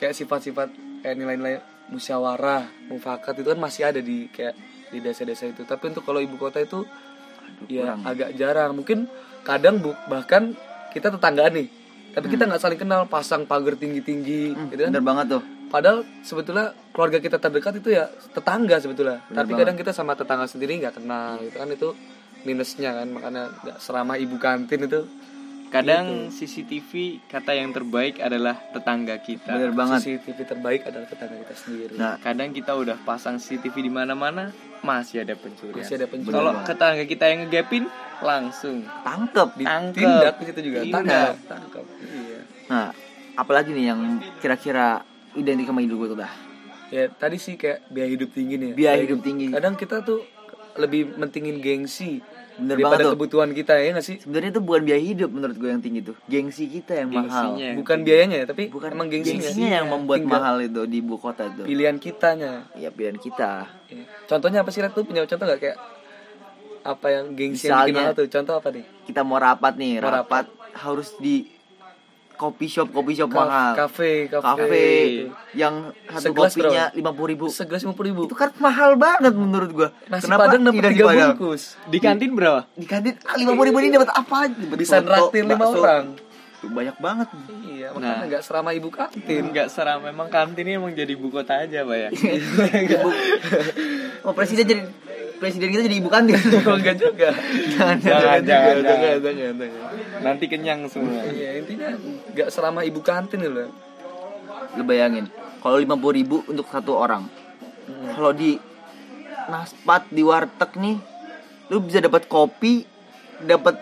kayak 0.00 0.14
sifat-sifat 0.16 0.68
kayak 1.04 1.16
nilai-nilai 1.16 1.60
musyawarah 1.92 2.66
mufakat 2.90 3.38
itu 3.38 3.48
kan 3.52 3.60
masih 3.60 3.82
ada 3.86 4.00
di 4.00 4.26
kayak 4.32 4.54
di 4.90 4.98
desa-desa 5.02 5.46
itu. 5.50 5.62
Tapi 5.68 5.92
untuk 5.92 6.02
kalau 6.06 6.18
ibu 6.22 6.36
kota 6.40 6.62
itu 6.62 6.86
ya 7.68 7.94
kurang. 7.94 8.00
agak 8.06 8.30
jarang. 8.38 8.70
Mungkin 8.72 9.06
kadang 9.44 9.78
bu 9.82 9.92
bahkan 10.08 10.56
kita 10.90 11.12
tetanggaan 11.12 11.52
nih. 11.54 11.68
Tapi 12.16 12.32
kita 12.32 12.48
nggak 12.48 12.62
saling 12.64 12.80
kenal 12.80 13.04
pasang 13.04 13.44
pagar 13.44 13.76
tinggi-tinggi 13.76 14.56
gitu 14.72 14.82
kan? 14.88 14.88
bener 14.88 15.04
banget 15.04 15.36
tuh 15.36 15.55
padahal 15.68 16.06
sebetulnya 16.22 16.72
keluarga 16.90 17.18
kita 17.18 17.36
terdekat 17.36 17.80
itu 17.80 17.94
ya 17.94 18.10
tetangga 18.32 18.76
sebetulnya. 18.78 19.22
Tapi 19.28 19.52
kadang 19.54 19.76
kita 19.76 19.90
sama 19.90 20.14
tetangga 20.16 20.46
sendiri 20.48 20.78
nggak 20.80 21.02
kenal 21.02 21.40
gitu 21.42 21.56
kan 21.56 21.68
itu 21.70 21.88
minusnya 22.46 22.94
kan 22.94 23.08
makanya 23.10 23.50
nggak 23.64 23.78
seramah 23.82 24.16
ibu 24.16 24.36
kantin 24.36 24.86
itu. 24.86 25.02
Kadang 25.66 26.30
CCTV 26.30 27.20
kata 27.26 27.58
yang 27.58 27.74
terbaik 27.74 28.22
adalah 28.22 28.54
tetangga 28.70 29.18
kita. 29.18 29.50
Bener 29.50 29.74
banget. 29.74 29.98
CCTV 30.06 30.38
terbaik 30.46 30.86
adalah 30.86 31.10
tetangga 31.10 31.36
kita 31.42 31.54
sendiri. 31.58 31.94
Nah. 31.98 32.22
Kadang 32.22 32.54
kita 32.54 32.72
udah 32.78 32.96
pasang 33.02 33.42
CCTV 33.42 33.90
di 33.90 33.90
mana-mana 33.90 34.54
masih 34.86 35.26
ada 35.26 35.34
pencurian. 35.34 35.82
Masih 35.82 35.98
ada 35.98 36.06
pencurian. 36.06 36.38
Kalau 36.38 36.52
tetangga 36.62 37.04
kita 37.04 37.24
yang 37.26 37.50
ngegapin 37.50 37.90
langsung. 38.22 38.86
Tangkep. 39.02 39.58
Tangkep. 39.58 39.98
tindak 39.98 40.34
di 40.38 40.44
situ 40.46 40.60
juga. 40.70 40.78
Tindak. 40.86 41.02
tangkap 41.02 41.34
tangkap 41.50 41.84
iya 42.14 42.40
nah 42.66 42.90
apalagi 43.38 43.70
nih 43.70 43.94
yang 43.94 44.00
kira-kira 44.42 45.06
identik 45.36 45.66
sama 45.66 45.80
hidup 45.80 45.96
gue 45.98 46.08
tuh 46.10 46.18
dah. 46.18 46.32
Ya 46.86 47.06
tadi 47.08 47.36
sih 47.36 47.54
kayak 47.54 47.86
biaya 47.88 48.08
hidup 48.08 48.30
tinggi 48.30 48.54
nih 48.56 48.68
ya. 48.70 48.74
biaya 48.74 49.00
hidup 49.02 49.20
tinggi. 49.20 49.50
Kadang 49.50 49.74
kita 49.74 50.00
tuh 50.00 50.22
lebih 50.76 51.16
mentingin 51.16 51.58
gengsi 51.58 52.20
Bener 52.56 52.76
daripada 52.76 52.96
banget 52.96 53.04
tuh. 53.04 53.12
kebutuhan 53.16 53.50
kita 53.52 53.72
ya 53.76 53.88
nggak 53.90 54.06
sih? 54.06 54.16
Sebenarnya 54.16 54.50
itu 54.50 54.62
bukan 54.62 54.82
biaya 54.82 55.02
hidup 55.02 55.28
menurut 55.28 55.56
gue 55.56 55.68
yang 55.68 55.82
tinggi 55.82 56.00
tuh. 56.00 56.16
Gengsi 56.24 56.64
kita 56.66 56.92
yang 56.96 57.08
mahal. 57.10 57.52
Gengsinya. 57.52 57.68
bukan 57.76 57.98
biayanya 58.00 58.36
ya 58.38 58.46
tapi 58.46 58.62
bukan 58.68 58.88
emang 58.92 59.08
gengsinya, 59.08 59.44
gengsinya 59.44 59.68
yang 59.74 59.86
membuat 59.86 60.18
Tinggal 60.22 60.40
mahal 60.40 60.56
itu 60.62 60.82
di 60.86 60.96
ibu 61.00 61.14
kota 61.16 61.42
itu 61.44 61.62
pilihan 61.64 61.96
kitanya. 61.96 62.52
Ya 62.72 62.88
pilihan 62.88 63.18
kita. 63.18 63.66
Ya. 63.86 64.04
contohnya 64.24 64.62
apa 64.62 64.70
sih 64.70 64.80
Rat? 64.80 64.92
tuh 64.92 65.04
punya 65.04 65.22
contoh 65.22 65.44
nggak? 65.44 65.60
Kayak 65.60 65.78
apa 66.86 67.06
yang 67.10 67.24
gengsi 67.34 67.66
yang 67.66 67.82
bikin 67.82 67.92
Misalnya- 67.92 67.98
mahal 67.98 68.12
tuh? 68.14 68.26
Contoh 68.30 68.54
apa 68.54 68.68
nih? 68.70 68.84
kita 69.04 69.20
mau 69.20 69.36
rapat 69.36 69.74
nih. 69.74 69.92
Mau 69.98 70.12
rapat, 70.12 70.44
harus 70.72 71.12
di 71.18 71.50
kopi 72.36 72.66
shop 72.66 72.88
kopi 72.90 73.12
shop 73.12 73.28
Ka- 73.28 73.38
mahal 73.38 73.72
Kafe, 73.74 74.28
kafe. 74.28 74.44
kafe 74.44 74.84
yang 75.52 75.74
satu 76.06 76.30
Segelas 76.30 76.52
kopinya 76.52 76.84
lima 76.92 77.10
puluh 77.10 77.28
ribu 77.32 77.46
Segelas 77.48 77.80
lima 77.80 77.92
puluh 77.92 78.08
ribu. 78.08 78.22
itu 78.24 78.36
kan 78.36 78.52
mahal 78.56 78.94
banget 78.94 79.32
menurut 79.32 79.70
gua 79.70 79.88
Nasi 80.06 80.24
padang 80.26 80.62
dapat 80.62 80.92
tiga 80.92 81.04
bungkus. 81.08 81.74
Di 81.84 81.98
kantin 81.98 82.30
berapa? 82.30 82.68
di 82.70 82.84
kantin 82.84 83.16
lima 83.34 83.52
puluh 83.52 83.66
ribu 83.66 83.78
ini 83.80 83.90
dapat 83.90 84.10
apa 84.10 84.38
Dapat 84.46 84.76
Bisa 84.76 84.96
soto, 84.96 85.08
nraktir 85.08 85.42
lima 85.42 85.64
orang. 85.66 86.04
Tuh, 86.56 86.68
banyak 86.68 86.96
banget 86.96 87.28
Iya, 87.66 87.92
Nah. 87.92 88.00
makanya 88.16 88.24
nggak 88.30 88.42
serama 88.42 88.70
ibu 88.72 88.88
kantin. 88.88 89.42
Enggak 89.44 89.68
seram 89.68 90.00
memang 90.00 90.28
kantin 90.28 90.64
ini 90.64 90.76
emang 90.76 90.88
jadi 90.90 91.12
ibu 91.12 91.28
kota 91.28 91.52
aja, 91.58 91.84
Pak 91.84 91.96
ya. 91.98 92.08
ibu 92.08 93.08
oh 94.24 94.32
presiden 94.32 94.64
jadi 94.64 94.82
presiden 95.36 95.68
kita 95.68 95.82
jadi 95.84 95.96
ibu 95.96 96.08
kantin 96.08 96.34
Oh, 96.66 96.74
enggak 96.74 96.96
juga. 96.96 97.30
Jangan, 97.68 97.96
jangan, 97.98 98.40
juga, 98.40 98.40
jangan, 98.42 98.76
jangan, 98.78 99.18
jangan, 99.20 99.54
jangan. 99.54 99.70
Nanti 100.22 100.44
kenyang 100.46 100.80
semua. 100.86 101.22
Iya, 101.24 101.60
intinya 101.60 101.88
nggak 102.32 102.48
serama 102.48 102.80
ibu 102.82 103.00
kantin 103.00 103.38
gitu 103.38 103.52
loh. 103.52 103.70
lu 104.72 104.82
bayangin 104.82 105.24
kalau 105.58 105.76
lima 105.76 105.94
puluh 105.94 106.14
ribu 106.14 106.36
untuk 106.44 106.66
satu 106.66 106.92
orang 106.94 107.24
Hmm. 107.86 108.10
kalau 108.12 108.34
di 108.34 108.58
naspat 109.46 110.10
di 110.10 110.18
warteg 110.20 110.74
nih 110.74 110.98
lu 111.66 111.78
bisa 111.78 112.02
dapat 112.02 112.26
kopi 112.26 112.82
dapat 113.38 113.78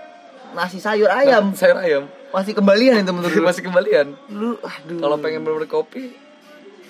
nasi 0.52 0.76
sayur 0.76 1.08
ayam 1.08 1.50
sayur 1.52 1.78
ayam. 1.78 2.04
masih 2.28 2.52
kembalian 2.52 3.00
itu 3.00 3.10
menurut 3.10 3.32
Masih 3.48 3.62
kembalian. 3.62 4.12
lu 4.28 4.60
aduh 4.60 5.00
Kalau 5.00 5.16
pengen 5.16 5.40
bener 5.40 5.64
kopi, 5.64 6.12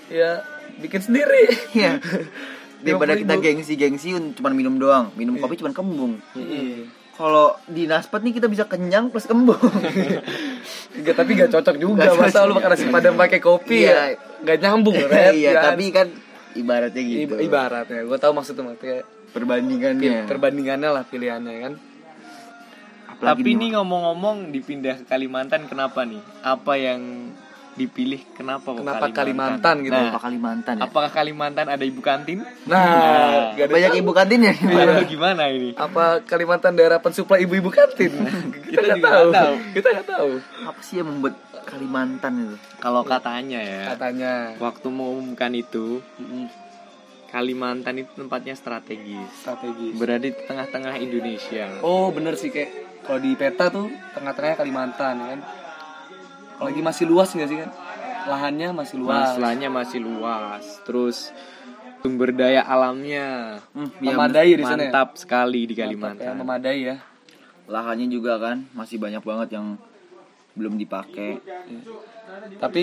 ya 0.08 0.42
bikin 0.76 1.00
sendiri. 1.00 1.54
Iya. 1.70 2.02
daripada 2.84 3.12
50.000. 3.12 3.20
kita 3.20 3.34
gengsi-gengsi 3.38 4.08
cuma 4.34 4.48
minum 4.50 4.76
doang 4.76 5.08
minum 5.14 5.34
kopi 5.34 5.56
cuma 5.56 5.70
kembung 5.70 6.20
Iya. 6.32 6.86
kalau 7.14 7.56
di 7.64 7.84
naspat 7.84 8.20
nih 8.20 8.34
kita 8.34 8.46
bisa 8.46 8.64
kenyang 8.64 9.08
plus 9.08 9.24
kembung 9.24 9.58
Enggak, 10.94 11.14
tapi 11.16 11.34
gak 11.34 11.50
cocok 11.50 11.74
juga. 11.74 12.06
Nggak 12.06 12.22
Masa 12.22 12.46
lu 12.46 12.54
makan 12.54 12.70
nasi 12.70 12.86
padang 12.86 13.14
pakai 13.14 13.42
kopi 13.42 13.82
Iya. 13.82 14.14
ya? 14.14 14.14
Gak 14.46 14.58
nyambung, 14.60 14.94
Red. 15.10 15.34
iya 15.34 15.50
Ya. 15.50 15.62
tapi 15.66 15.90
kan 15.90 16.06
ibaratnya 16.54 17.02
gitu 17.02 17.34
Ib- 17.34 17.42
ibaratnya, 17.42 18.00
gue 18.00 18.14
tahu 18.14 18.30
maksudnya 18.30 18.62
maksudnya 18.64 19.02
perbandingannya 19.34 20.22
perbandingannya 20.24 20.88
lah 20.88 21.02
pilihannya 21.02 21.54
kan. 21.60 21.72
Apalagi 23.08 23.42
Tapi 23.42 23.50
nih 23.52 23.70
ngomong-ngomong 23.74 24.36
dipindah 24.50 24.94
ke 24.96 25.04
Kalimantan 25.04 25.66
kenapa 25.66 26.02
nih? 26.02 26.22
Apa 26.40 26.74
yang 26.74 27.34
dipilih 27.74 28.22
kenapa 28.32 28.70
Kenapa 28.70 29.06
Kalimantan 29.10 29.82
gitu? 29.82 29.90
Nah, 29.90 30.10
apa 30.10 30.20
Kalimantan 30.22 30.74
ya 30.78 30.82
apakah 30.84 31.10
Kalimantan 31.10 31.66
ada 31.66 31.82
ibu 31.82 31.98
kantin? 31.98 32.38
Nah, 32.64 33.52
gak 33.52 33.66
ada 33.66 33.72
banyak 33.72 33.90
tahu. 33.90 34.00
ibu 34.00 34.10
kantinnya 34.10 34.52
Atau 34.54 35.04
gimana 35.04 35.42
ini? 35.48 35.70
apa 35.74 36.04
Kalimantan 36.22 36.72
daerah 36.72 36.98
pensuplai 36.98 37.42
ibu-ibu 37.42 37.68
kantin? 37.68 38.14
kita 38.64 38.70
Kita 38.70 38.80
nggak 38.80 38.96
juga 38.96 39.10
tahu. 39.10 39.28
tahu. 39.30 39.54
Kita 39.72 39.86
nggak 39.90 40.06
tahu. 40.08 40.30
apa 40.64 40.80
sih 40.80 40.94
yang 40.96 41.08
membuat 41.08 41.34
Kalimantan 41.64 42.32
itu 42.38 42.56
Kalau 42.76 43.02
katanya 43.02 43.58
ya, 43.58 43.82
Katanya. 43.90 44.32
waktu 44.56 44.86
mengumumkan 44.86 45.50
itu 45.52 45.98
Kalimantan 47.26 47.98
itu 47.98 48.10
tempatnya 48.14 48.54
strategis. 48.54 49.26
Strategis. 49.36 49.98
Berada 49.98 50.22
di 50.22 50.30
tengah-tengah 50.30 50.94
Indonesia. 50.96 51.82
Oh 51.82 52.08
bener 52.08 52.38
sih 52.38 52.48
kayak 52.48 52.70
kalau 53.02 53.18
di 53.18 53.34
peta 53.34 53.66
tuh 53.68 53.90
tengah-tengahnya 54.14 54.54
Kalimantan 54.56 55.14
ya 55.16 55.26
kan. 55.28 55.40
Kalau 56.54 56.66
lagi 56.66 56.80
masih 56.80 57.04
luas 57.04 57.28
nggak 57.28 57.48
sih 57.48 57.58
kan? 57.58 57.70
Lahannya 58.24 58.68
masih 58.72 58.96
luas. 58.96 59.34
Masalahnya 59.34 59.68
masih 59.68 60.00
luas. 60.00 60.64
Terus 60.82 61.34
sumber 62.00 62.30
daya 62.30 62.60
alamnya 62.62 63.58
Hmm, 63.72 63.88
Memadai 63.98 64.54
di 64.54 64.60
sana. 64.60 64.76
ya? 64.78 64.92
mantap 64.92 65.16
sekali 65.16 65.64
di 65.64 65.72
Mantap 65.72 65.78
ya, 65.78 65.84
Kalimantan. 66.20 66.34
memadai 66.36 66.78
ya. 66.84 66.96
lahannya 67.64 68.06
juga 68.06 68.36
kan 68.36 68.60
masih 68.70 69.00
banyak 69.00 69.24
banget 69.24 69.56
yang 69.56 69.80
belum 70.52 70.76
dipakai 70.76 71.40
Tapi 72.56 72.82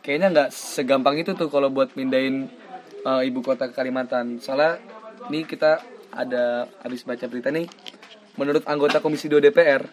kayaknya 0.00 0.28
nggak 0.30 0.48
segampang 0.50 1.16
itu 1.16 1.32
tuh 1.32 1.46
kalau 1.46 1.68
buat 1.68 1.92
mindahin 1.92 2.48
uh, 3.02 3.20
ibu 3.20 3.40
kota 3.40 3.68
ke 3.68 3.74
Kalimantan. 3.74 4.38
Soalnya 4.38 4.80
nih 5.28 5.44
kita 5.44 5.80
ada 6.10 6.64
habis 6.80 7.02
baca 7.02 7.26
berita 7.26 7.50
nih. 7.50 7.68
Menurut 8.36 8.64
anggota 8.64 8.98
Komisi 8.98 9.26
2 9.26 9.36
DPR, 9.38 9.84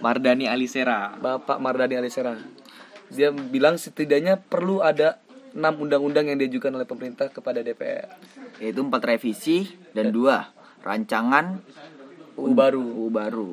Mardani 0.00 0.46
Alisera. 0.46 1.14
Bapak 1.16 1.58
Mardani 1.58 1.96
Alisera, 1.96 2.36
dia 3.08 3.30
bilang 3.32 3.76
setidaknya 3.76 4.36
perlu 4.38 4.82
ada 4.82 5.18
enam 5.56 5.88
undang-undang 5.88 6.28
yang 6.28 6.36
diajukan 6.36 6.68
oleh 6.76 6.84
pemerintah 6.84 7.32
kepada 7.32 7.64
DPR. 7.64 8.12
yaitu 8.56 8.80
empat 8.80 9.04
revisi 9.04 9.68
dan 9.92 10.08
dua 10.12 10.48
rancangan 10.80 11.60
UU 12.36 12.52
baru. 12.56 12.80
UU 12.84 13.08
baru 13.12 13.52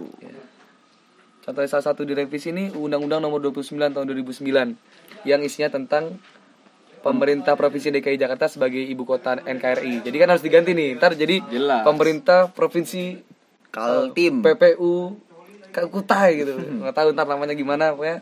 Contohnya 1.44 1.68
salah 1.68 1.92
satu 1.92 2.08
di 2.08 2.16
revisi 2.16 2.56
ini 2.56 2.72
Undang-Undang 2.72 3.20
Nomor 3.20 3.44
29 3.44 3.76
Tahun 3.92 4.08
2009 4.08 5.28
yang 5.28 5.44
isinya 5.44 5.68
tentang 5.68 6.16
pemerintah 7.04 7.60
provinsi 7.60 7.92
DKI 7.92 8.16
Jakarta 8.16 8.48
sebagai 8.48 8.80
ibu 8.80 9.04
kota 9.04 9.36
NKRI. 9.44 10.08
Jadi 10.08 10.16
kan 10.24 10.32
harus 10.32 10.40
diganti 10.40 10.72
nih. 10.72 10.96
Ntar 10.96 11.20
jadi 11.20 11.44
Jelas. 11.52 11.84
pemerintah 11.84 12.48
provinsi 12.56 13.20
Kaltim 13.76 14.40
PPU 14.40 15.20
Ka- 15.20 15.33
Kutai 15.74 16.32
gitu. 16.38 16.54
Nggak 16.54 16.94
tahu 16.94 17.08
ntar 17.12 17.26
namanya 17.26 17.54
gimana 17.54 17.92
pokoknya. 17.92 18.22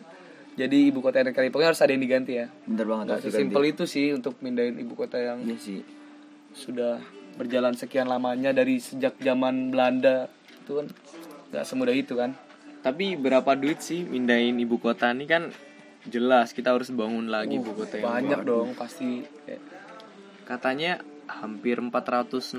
Jadi 0.52 0.92
ibu 0.92 1.00
kota 1.00 1.20
NKRI 1.20 1.48
pokoknya 1.48 1.70
harus 1.72 1.80
ada 1.80 1.92
yang 1.92 2.04
diganti 2.04 2.36
ya. 2.36 2.48
bener 2.64 2.84
banget 2.86 3.06
Nggak 3.08 3.20
diganti. 3.20 3.36
sesimpel 3.36 3.64
itu 3.66 3.84
sih 3.86 4.08
untuk 4.12 4.36
mindahin 4.40 4.76
ibu 4.78 4.94
kota 4.94 5.16
yang 5.16 5.40
iya 5.42 5.56
sih 5.56 5.80
sudah 6.52 7.00
berjalan 7.40 7.72
sekian 7.72 8.06
lamanya 8.06 8.52
dari 8.52 8.76
sejak 8.76 9.16
zaman 9.18 9.72
Belanda 9.72 10.28
itu 10.52 10.76
kan 10.76 10.88
nggak 11.50 11.64
semudah 11.64 11.96
itu 11.96 12.14
kan. 12.16 12.36
Tapi 12.82 13.16
berapa 13.16 13.56
duit 13.56 13.80
sih 13.80 14.04
mindahin 14.04 14.60
ibu 14.60 14.76
kota 14.76 15.12
ini 15.12 15.24
kan 15.24 15.48
jelas 16.04 16.52
kita 16.52 16.74
harus 16.74 16.92
bangun 16.92 17.30
lagi 17.30 17.56
ibu 17.56 17.72
kota 17.72 17.96
yang 17.96 18.06
Banyak 18.10 18.40
baru. 18.42 18.48
dong 18.48 18.70
pasti 18.76 19.24
Katanya 20.44 21.00
hampir 21.32 21.80
467 21.80 22.52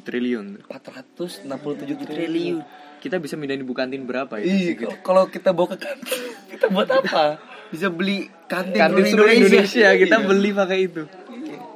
triliun. 0.00 0.62
467 0.66 2.06
triliun. 2.06 2.62
Kita 2.98 3.18
bisa 3.18 3.34
mindahin 3.34 3.66
ibu 3.66 3.74
kantin 3.74 4.06
berapa 4.06 4.38
ya? 4.40 4.46
Iya, 4.46 5.02
kalau- 5.02 5.28
kita 5.28 5.50
bawa 5.50 5.74
ke 5.74 5.78
kantin, 5.82 6.20
kita 6.54 6.70
buat 6.70 6.88
apa? 6.88 7.36
bisa 7.64 7.90
beli 7.90 8.30
kantin, 8.46 8.78
Kantin 8.78 9.02
seluruh 9.02 9.26
seluruh 9.26 9.34
Indonesia, 9.34 9.88
kita 9.98 10.16
Iya. 10.22 10.26
beli 10.30 10.50
pakai 10.54 10.78
itu. 10.80 11.02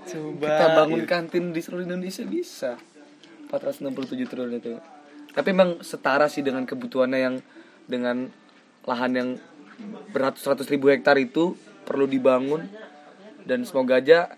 Coba. 0.08 0.46
Kita 0.46 0.66
bangun 0.78 1.02
kantin 1.04 1.44
di 1.50 1.60
seluruh 1.60 1.84
Indonesia 1.84 2.22
bisa. 2.22 2.78
467 3.50 4.24
triliun 4.24 4.52
itu. 4.54 4.78
Tapi 5.34 5.48
memang 5.50 5.82
setara 5.82 6.30
sih 6.30 6.40
dengan 6.40 6.62
kebutuhannya 6.64 7.18
yang 7.18 7.36
dengan 7.84 8.30
lahan 8.86 9.12
yang 9.12 9.28
beratus-ratus 10.10 10.68
ribu 10.68 10.88
hektar 10.88 11.18
itu 11.18 11.54
perlu 11.82 12.04
dibangun 12.04 12.66
dan 13.42 13.64
semoga 13.64 13.98
aja 13.98 14.32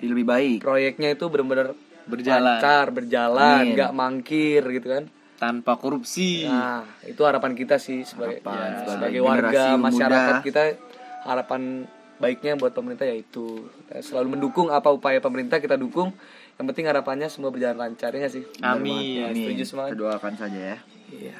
Jadi 0.00 0.08
lebih 0.08 0.24
baik 0.24 0.58
proyeknya 0.58 1.12
itu 1.12 1.28
benar-benar 1.28 1.76
Berjalan. 2.02 2.58
lancar, 2.58 2.90
berjalan, 2.90 3.62
nggak 3.70 3.92
mangkir 3.92 4.64
gitu 4.72 4.88
kan. 4.90 5.04
tanpa 5.36 5.72
korupsi. 5.74 6.44
Nah, 6.44 6.84
itu 7.02 7.20
harapan 7.20 7.52
kita 7.54 7.76
sih 7.76 8.02
sebagai 8.02 8.40
Harapan 8.40 8.60
ya, 8.74 8.88
sebagai 8.90 9.20
warga 9.20 9.64
muda. 9.70 9.84
masyarakat 9.86 10.34
kita 10.42 10.62
harapan 11.22 11.62
baiknya 12.16 12.52
buat 12.54 12.72
pemerintah 12.72 13.04
yaitu 13.04 13.56
kita 13.82 14.00
selalu 14.02 14.34
mendukung 14.34 14.68
apa 14.68 14.88
upaya 14.88 15.16
pemerintah 15.16 15.56
kita 15.56 15.76
dukung. 15.76 16.12
Yang 16.56 16.66
penting 16.66 16.86
harapannya 16.86 17.28
semua 17.28 17.48
berjalan 17.48 17.78
lancar 17.78 18.12
ya 18.12 18.26
sih. 18.26 18.44
Amin. 18.60 19.16
Ya, 19.18 19.28
setuju 19.30 19.64
semua. 19.64 19.84
kita 19.86 19.96
doakan 19.98 20.34
saja 20.34 20.60
ya 20.66 20.78
Iya. 21.10 21.36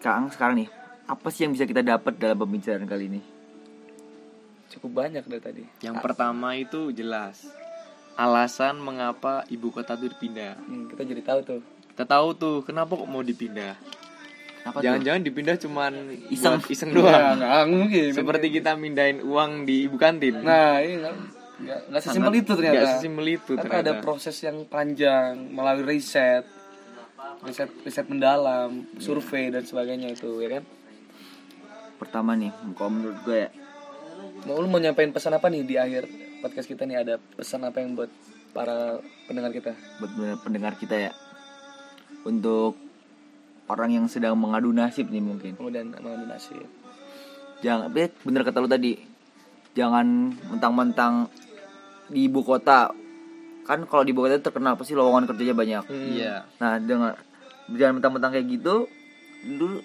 Kang 0.00 0.26
sekarang 0.28 0.56
nih 0.58 0.68
apa 1.06 1.28
sih 1.28 1.44
yang 1.44 1.52
bisa 1.52 1.64
kita 1.64 1.82
dapat 1.82 2.16
dalam 2.16 2.34
pembicaraan 2.36 2.82
kali 2.84 3.06
ini 3.06 3.20
Cukup 4.70 4.90
banyak 4.96 5.22
dari 5.22 5.42
tadi. 5.42 5.62
Yang 5.80 5.96
pertama 5.98 6.54
itu 6.54 6.90
jelas 6.90 7.42
alasan 8.14 8.76
mengapa 8.78 9.42
ibu 9.48 9.68
kota 9.68 9.94
itu 9.94 10.06
dipindah. 10.08 10.54
Hmm, 10.60 10.86
kita 10.86 11.02
jadi 11.04 11.22
tahu 11.22 11.40
tuh. 11.42 11.60
Kita 11.88 12.04
tahu 12.06 12.28
tuh 12.32 12.56
kenapa 12.60 12.92
kok 12.92 13.06
mau 13.06 13.20
dipindah. 13.20 13.74
Jangan-jangan 14.60 15.20
dipindah 15.20 15.56
cuman 15.56 15.92
Iseng. 16.28 16.60
buat 16.60 16.68
iseng 16.68 16.90
Ya, 16.92 16.94
doang. 16.94 17.36
nggak 17.38 17.64
mungkin. 17.66 18.08
Seperti 18.12 18.46
kita 18.52 18.76
mindahin 18.76 19.18
uang 19.20 19.64
di 19.64 19.88
ibu 19.88 19.96
kantin. 19.96 20.38
Nah, 20.38 20.78
ini 20.78 21.00
nggak 21.00 21.14
nggak 21.60 21.80
nggak 21.88 22.02
sesimpel 22.02 22.34
itu 22.36 22.50
ternyata. 22.52 22.76
Nggak 22.76 22.92
sesimpel 22.94 23.26
itu 23.30 23.52
Karena 23.54 23.64
ternyata. 23.64 23.88
ada 23.88 23.92
proses 23.98 24.36
yang 24.38 24.58
panjang 24.64 25.32
melalui 25.48 25.84
riset, 25.90 26.44
riset 27.42 27.72
riset 27.80 28.04
mendalam, 28.04 28.84
survei 28.96 29.48
dan 29.48 29.64
sebagainya 29.64 30.12
itu 30.12 30.28
ya 30.38 30.60
kan. 30.60 30.64
pertama 31.96 32.32
nih 32.32 32.48
kalau 32.72 32.90
menurut 32.90 33.18
gue 33.22 33.38
ya 33.38 33.50
Mau 34.42 34.56
lu 34.56 34.66
mau 34.66 34.78
nyampein 34.78 35.10
pesan 35.10 35.32
apa 35.32 35.46
nih 35.46 35.62
di 35.62 35.76
akhir 35.76 36.08
podcast 36.40 36.66
kita 36.66 36.84
nih 36.84 36.96
ada 36.98 37.14
pesan 37.34 37.62
apa 37.62 37.78
yang 37.78 37.92
buat 37.92 38.08
para 38.50 38.98
pendengar 39.24 39.52
kita? 39.52 39.76
buat 39.98 40.10
pendengar 40.40 40.74
kita 40.74 40.96
ya 40.98 41.12
untuk 42.22 42.74
orang 43.66 43.90
yang 43.92 44.06
sedang 44.06 44.34
mengadu 44.34 44.70
nasib 44.70 45.06
nih 45.06 45.22
mungkin 45.22 45.54
Kemudian 45.54 45.94
nominasi. 45.94 46.58
jangan 47.60 47.88
bet 47.88 48.16
bener 48.20 48.42
kata 48.42 48.58
lu 48.58 48.66
tadi 48.66 48.96
jangan 49.72 50.06
mentang-mentang 50.48 51.28
di 52.08 52.26
ibu 52.26 52.40
kota 52.40 52.90
kan 53.62 53.84
kalau 53.84 54.02
di 54.02 54.10
ibu 54.10 54.20
kota 54.20 54.34
itu 54.34 54.42
terkenal 54.42 54.74
pasti 54.74 54.92
lowongan 54.92 55.28
kerjanya 55.28 55.54
banyak 55.54 55.84
Hmm. 55.84 56.10
Iya. 56.10 56.34
nah 56.56 56.74
dengan 56.76 57.14
jangan 57.70 58.00
mentang-mentang 58.00 58.32
kayak 58.32 58.46
gitu 58.50 58.74
lu 59.46 59.78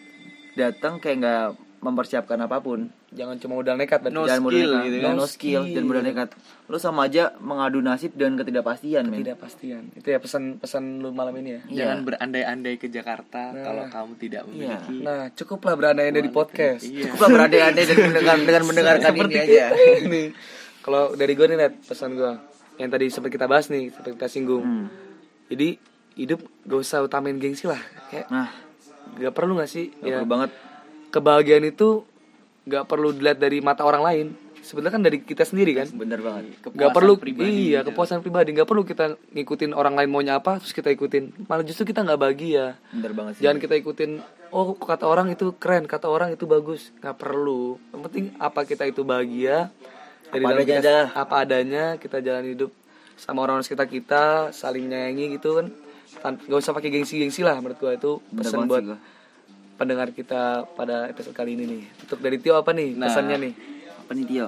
datang 0.56 0.98
kayak 0.98 1.18
nggak 1.20 1.46
mempersiapkan 1.86 2.36
apa 2.40 2.58
pun. 2.58 2.90
Jangan 3.10 3.38
cuma 3.38 3.54
modal 3.56 3.76
nekat 3.76 4.02
berarti. 4.02 4.12
No 4.12 4.26
jangan 4.26 4.42
modal 4.42 4.58
skill 4.58 4.72
nekat. 4.72 4.84
gitu 4.84 4.96
Ya, 4.96 5.04
kan. 5.04 5.14
no 5.14 5.22
skill, 5.22 5.30
skill. 5.30 5.64
jangan 5.70 5.86
modal 5.86 6.04
nekat. 6.04 6.30
Lu 6.66 6.78
sama 6.78 7.00
aja 7.04 7.24
mengadu 7.38 7.80
nasib 7.80 8.12
dengan 8.12 8.34
ketidakpastian, 8.38 9.04
men. 9.06 9.22
Tidak 9.22 9.38
pastian. 9.38 9.84
Itu 9.92 10.08
ya 10.08 10.18
pesan-pesan 10.18 10.84
lu 10.98 11.10
malam 11.12 11.34
ini 11.36 11.50
ya. 11.50 11.62
Iya. 11.64 11.78
Jangan 11.80 11.98
berandai-andai 12.04 12.76
ke 12.76 12.88
Jakarta 12.88 13.42
Nah. 13.48 13.62
kalau 13.62 13.84
kamu 13.88 14.12
tidak 14.18 14.42
memiliki. 14.46 14.96
Nah, 15.00 15.30
cukuplah 15.32 15.76
berandai 15.76 16.10
dari 16.10 16.28
podcast. 16.28 16.82
Iya. 16.82 17.06
Cukuplah 17.08 17.30
berandai-andai 17.32 17.84
dan 17.84 17.98
mendengar 18.04 18.36
dengan 18.40 18.64
mendengarkan 18.70 19.12
ini 19.16 19.36
aja. 19.38 19.66
nih. 20.04 20.28
Kalau 20.82 21.14
dari 21.14 21.34
gue 21.34 21.46
nih, 21.46 21.58
Net, 21.60 21.74
pesan 21.82 22.14
gue 22.14 22.34
yang 22.76 22.90
tadi 22.90 23.06
sempat 23.08 23.30
kita 23.30 23.46
bahas 23.46 23.68
nih, 23.68 23.88
sempat 23.88 24.12
kita 24.14 24.28
singgung. 24.28 24.62
Hmm. 24.62 24.86
Jadi 25.46 25.78
hidup 26.16 26.40
gak 26.64 26.80
usah 26.80 27.00
utamain 27.02 27.36
gengsi 27.36 27.66
lah. 27.66 27.80
Kayak 28.08 28.28
Nah, 28.28 28.50
gak 29.16 29.32
perlu 29.32 29.56
gak 29.56 29.68
sih? 29.68 29.92
gak 29.94 30.04
ya, 30.04 30.16
perlu 30.18 30.28
banget. 30.28 30.52
Kebahagiaan 31.16 31.64
itu 31.64 32.04
gak 32.64 32.86
perlu 32.86 33.10
dilihat 33.10 33.38
dari 33.38 33.58
mata 33.60 33.82
orang 33.82 34.04
lain. 34.04 34.28
Sebenarnya 34.58 34.94
kan 34.94 35.04
dari 35.04 35.18
kita 35.20 35.44
sendiri 35.44 35.72
kan. 35.76 35.86
Bener 35.92 36.20
banget. 36.20 36.58
Gak 36.66 36.90
perlu 36.92 37.16
pribadi 37.16 37.70
iya 37.70 37.80
gitu. 37.80 37.94
kepuasan 37.94 38.20
pribadi 38.20 38.50
nggak 38.52 38.66
perlu 38.66 38.82
kita 38.82 39.06
ngikutin 39.32 39.72
orang 39.72 39.94
lain 39.94 40.10
maunya 40.10 40.36
apa 40.36 40.58
terus 40.58 40.72
kita 40.72 40.90
ikutin 40.90 41.46
malah 41.46 41.62
justru 41.62 41.86
kita 41.86 42.02
nggak 42.02 42.18
bahagia 42.18 42.74
Bener 42.90 43.14
banget 43.14 43.34
sih. 43.36 43.42
jangan 43.42 43.58
kita 43.60 43.76
ikutin 43.76 44.12
oh 44.50 44.74
kata 44.74 45.06
orang 45.06 45.30
itu 45.30 45.54
keren 45.54 45.86
kata 45.86 46.08
orang 46.08 46.34
itu 46.34 46.44
bagus 46.46 46.90
nggak 46.98 47.14
perlu 47.14 47.78
yang 47.90 48.02
penting 48.04 48.26
apa 48.38 48.64
kita 48.64 48.84
itu 48.84 49.02
bahagia 49.02 49.70
dari 50.28 50.42
Apa 50.42 50.50
dalam 50.50 50.58
adanya 50.58 50.66
kita- 50.76 50.82
aja. 50.82 50.98
apa 51.16 51.36
adanya 51.38 51.84
kita 51.96 52.18
jalan 52.20 52.46
hidup 52.48 52.72
sama 53.16 53.38
orang-orang 53.40 53.64
sekitar 53.64 53.86
kita 53.88 54.24
saling 54.50 54.86
nyayangi 54.86 55.38
gitu 55.38 55.50
kan 55.56 55.68
nggak 56.42 56.58
usah 56.58 56.74
pakai 56.74 56.90
gengsi-gengsi 56.92 57.40
lah 57.40 57.54
menurut 57.56 57.78
gua 57.78 57.94
itu 57.94 58.18
pesan 58.34 58.66
buat 58.66 58.82
sih. 58.82 58.98
Pendengar 59.76 60.12
kita 60.16 60.64
pada 60.76 61.12
episode 61.12 61.36
kali 61.36 61.60
ini 61.60 61.64
nih 61.68 61.84
untuk 62.08 62.20
dari 62.24 62.40
Tio 62.40 62.56
apa 62.56 62.72
nih 62.72 62.96
Nah. 62.96 63.12
pesannya 63.12 63.38
nih 63.40 63.54
Apa 64.06 64.12
nih 64.14 64.26
Tio? 64.30 64.48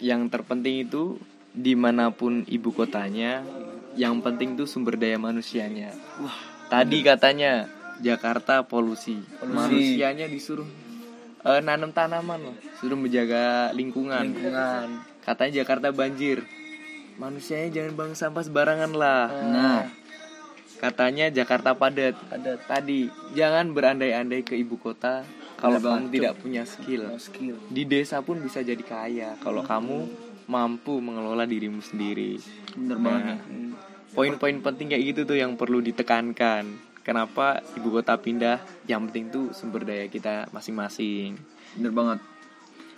Yang 0.00 0.20
terpenting 0.30 0.86
itu 0.86 1.18
di 1.54 1.78
mana 1.78 2.10
pun 2.10 2.42
ibu 2.50 2.74
kotanya, 2.74 3.46
yang 3.94 4.18
penting 4.18 4.58
tuh 4.58 4.66
sumber 4.66 4.98
daya 4.98 5.14
manusianya. 5.22 5.94
Wah, 6.18 6.34
tadi 6.66 6.98
katanya 7.06 7.70
Jakarta 8.02 8.66
polusi, 8.66 9.22
manusianya 9.38 10.26
disuruh 10.26 10.66
eh, 11.46 11.62
nanam 11.62 11.94
tanaman 11.94 12.42
loh, 12.42 12.56
suruh 12.82 12.98
menjaga 12.98 13.70
lingkungan. 13.70 14.34
lingkungan 14.34 15.06
Katanya 15.22 15.62
Jakarta 15.62 15.94
banjir, 15.94 16.42
manusianya 17.22 17.70
jangan 17.70 17.92
buang 17.94 18.14
sampah 18.18 18.42
sembarangan 18.42 18.92
lah. 18.98 19.30
Nah, 19.30 19.80
Katanya 20.78 21.30
Jakarta 21.30 21.72
padat. 21.74 22.14
ada 22.30 22.58
Tadi 22.58 23.08
jangan 23.32 23.70
berandai-andai 23.74 24.42
ke 24.42 24.58
ibu 24.58 24.76
kota 24.76 25.24
kalau 25.58 25.78
kamu 25.80 26.12
tidak 26.12 26.34
punya 26.42 26.62
skill. 26.68 27.08
skill 27.16 27.56
Di 27.70 27.88
desa 27.88 28.20
pun 28.20 28.42
bisa 28.42 28.60
jadi 28.60 28.80
kaya 28.84 29.38
kalau 29.40 29.64
kamu 29.64 30.10
mampu 30.44 31.00
mengelola 31.00 31.48
dirimu 31.48 31.80
sendiri. 31.80 32.36
bener 32.76 32.98
banget. 33.00 33.38
Nah, 33.40 33.78
poin-poin 34.12 34.60
penting 34.60 34.92
kayak 34.92 35.04
gitu 35.14 35.20
tuh 35.24 35.38
yang 35.40 35.56
perlu 35.56 35.80
ditekankan. 35.80 36.94
Kenapa 37.04 37.60
ibu 37.76 37.88
kota 37.92 38.16
pindah? 38.16 38.60
Yang 38.88 39.00
penting 39.08 39.24
tuh 39.32 39.44
sumber 39.56 39.84
daya 39.84 40.08
kita 40.08 40.48
masing-masing. 40.52 41.36
Bener 41.76 41.92
banget. 41.92 42.18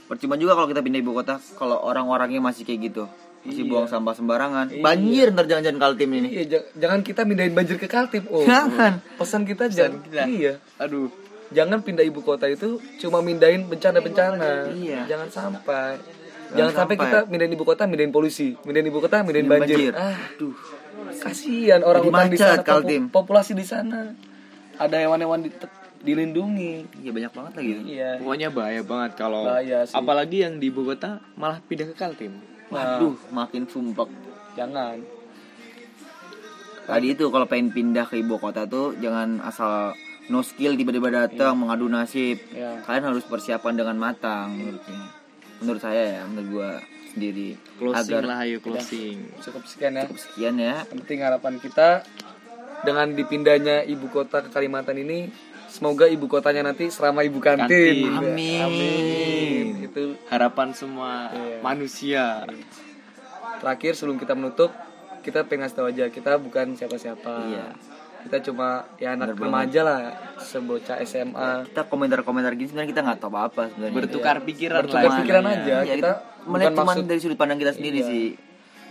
Percuma 0.07 0.39
juga 0.39 0.55
kalau 0.55 0.71
kita 0.71 0.83
pindah 0.83 1.03
ibu 1.03 1.13
kota 1.15 1.43
kalau 1.59 1.83
orang-orangnya 1.83 2.39
masih 2.39 2.63
kayak 2.63 2.91
gitu. 2.91 3.05
Masih 3.47 3.63
Iya. 3.63 3.71
buang 3.71 3.87
sampah 3.87 4.13
sembarangan. 4.13 4.67
Banjir 4.77 5.31
ntar 5.31 5.47
jangan-jangan 5.47 5.79
kaltim 5.81 6.11
ini. 6.13 6.29
Iya, 6.31 6.45
ja- 6.49 6.67
jangan 6.77 7.01
kita 7.01 7.23
mindahin 7.23 7.53
banjir 7.53 7.77
ke 7.77 7.87
Kaltim. 7.87 8.27
Oh, 8.27 8.43
Jangan. 8.43 8.99
Pesan 9.15 9.43
kita 9.43 9.67
jangan. 9.69 10.03
kita. 10.03 10.27
Iya. 10.27 10.53
Aduh, 10.77 11.09
Jangan 11.49 11.79
pindah 11.79 12.03
ibu 12.03 12.21
kota 12.21 12.45
itu 12.45 12.75
cuma 12.99 13.23
mindahin 13.23 13.71
bencana-bencana. 13.71 14.67
Iya. 14.69 15.07
Jangan 15.07 15.29
sampai. 15.31 15.95
Jangan 15.95 16.51
Jangan, 16.53 16.73
sampai 16.75 16.95
sampai. 16.97 17.07
kita 17.07 17.19
mindahin 17.25 17.55
ibu 17.55 17.63
kota, 17.63 17.83
mindahin 17.85 18.11
polusi, 18.11 18.59
mindahin 18.61 18.87
ibu 18.87 18.99
kota, 18.99 19.23
mindahin 19.23 19.47
banjir. 19.47 19.79
banjir. 19.79 19.93
Ah, 19.95 20.19
aduh. 20.29 20.55
Kasihan 21.17 21.81
orang 21.81 22.03
hutan 22.03 22.27
di 22.27 22.37
sana, 22.37 22.63
Kaltim. 22.63 23.03
populasi 23.09 23.55
di 23.55 23.63
sana. 23.63 24.11
Ada 24.75 25.07
hewan-hewan 25.07 25.39
di- 25.41 25.55
dilindungi. 26.03 26.87
Iya 26.99 27.11
banyak 27.11 27.33
banget 27.33 27.53
lagi. 27.55 27.73
Iya. 27.89 28.11
pokoknya 28.19 28.49
bahaya 28.51 28.83
banget 28.83 29.11
kalau 29.15 29.43
apalagi 29.93 30.37
yang 30.41 30.59
di 30.59 30.67
ibu 30.67 30.83
kota 30.83 31.19
malah 31.35 31.59
pindah 31.61 31.87
ke 31.87 31.95
Kaltim. 31.95 32.43
Waduh, 32.71 33.15
makin 33.31 33.65
sumpek. 33.71 34.11
Jangan. 34.59 34.99
Tadi 36.87 37.07
itu 37.19 37.27
kalau 37.35 37.47
pengen 37.51 37.75
pindah 37.75 38.07
ke 38.07 38.23
ibu 38.23 38.39
kota 38.39 38.63
tuh 38.71 38.95
jangan 39.03 39.43
asal 39.43 39.91
no 40.31 40.43
skill 40.43 40.79
tiba-tiba 40.79 41.11
datang 41.11 41.59
mengadu 41.59 41.91
nasib. 41.91 42.39
Ya. 42.55 42.83
Kalian 42.87 43.11
harus 43.11 43.27
persiapan 43.27 43.75
dengan 43.75 43.97
matang 43.99 44.55
menurutnya. 44.55 45.11
Menurut 45.63 45.83
saya 45.83 46.21
ya, 46.21 46.23
menurut 46.31 46.49
gua 46.55 46.71
sendiri. 47.11 47.59
Closing 47.81 48.07
Agar 48.07 48.23
lah 48.23 48.39
ayo 48.47 48.59
closing. 48.63 49.19
Cukup 49.43 49.63
sekian 49.67 49.99
ya. 49.99 50.05
sekian 50.15 50.55
ya. 50.63 50.75
Penting 50.87 51.19
harapan 51.27 51.59
kita 51.59 52.07
dengan 52.87 53.11
dipindahnya 53.17 53.83
ibu 53.89 54.07
kota 54.13 54.47
ke 54.47 54.53
Kalimantan 54.55 55.01
ini 55.01 55.33
semoga 55.67 56.07
ibu 56.07 56.31
kotanya 56.31 56.71
nanti 56.71 56.87
selama 56.93 57.27
ibu 57.27 57.43
kantin. 57.43 57.67
Kantin. 57.67 58.15
Amin. 58.15 58.63
Amin. 58.63 59.36
Itu 59.97 60.13
Harapan 60.29 60.77
semua 60.77 61.33
Iya. 61.33 61.65
manusia. 61.65 62.45
terakhir 63.57 63.97
sebelum 63.97 64.21
kita 64.21 64.37
menutup 64.37 64.69
kita 65.25 65.41
pengen 65.43 65.65
ngasih 65.65 65.77
tahu 65.81 65.89
aja 65.89 66.05
kita 66.07 66.37
bukan 66.37 66.77
siapa-siapa. 66.77 67.33
Iya. 67.49 67.67
Kita 68.23 68.45
cuma 68.45 68.85
ya 68.97 69.17
anak 69.17 69.33
Bener 69.33 69.41
remaja 69.41 69.81
lah, 69.81 70.01
sebocah 70.37 71.01
SMA. 71.01 71.65
Kita 71.65 71.89
komentar-komentar 71.89 72.53
gini 72.53 72.69
sebenarnya 72.69 72.91
kita 72.93 73.01
nggak 73.01 73.19
tahu 73.19 73.33
apa-apa 73.33 73.63
sebenarnya. 73.73 73.97
Bertukar 73.97 74.37
pikiran 74.45 74.85
Bertukar 74.85 75.03
lah 75.03 75.17
pikiran 75.17 75.45
aja. 75.49 75.77
Ya, 75.81 75.81
kita 75.89 75.97
kita 75.97 76.13
melihat 76.45 76.73
cuma 76.75 76.85
maksud- 76.93 77.09
dari 77.09 77.21
sudut 77.25 77.39
pandang 77.41 77.57
kita 77.57 77.73
sendiri 77.73 77.99
Iya. 77.99 78.07
sih. 78.07 78.27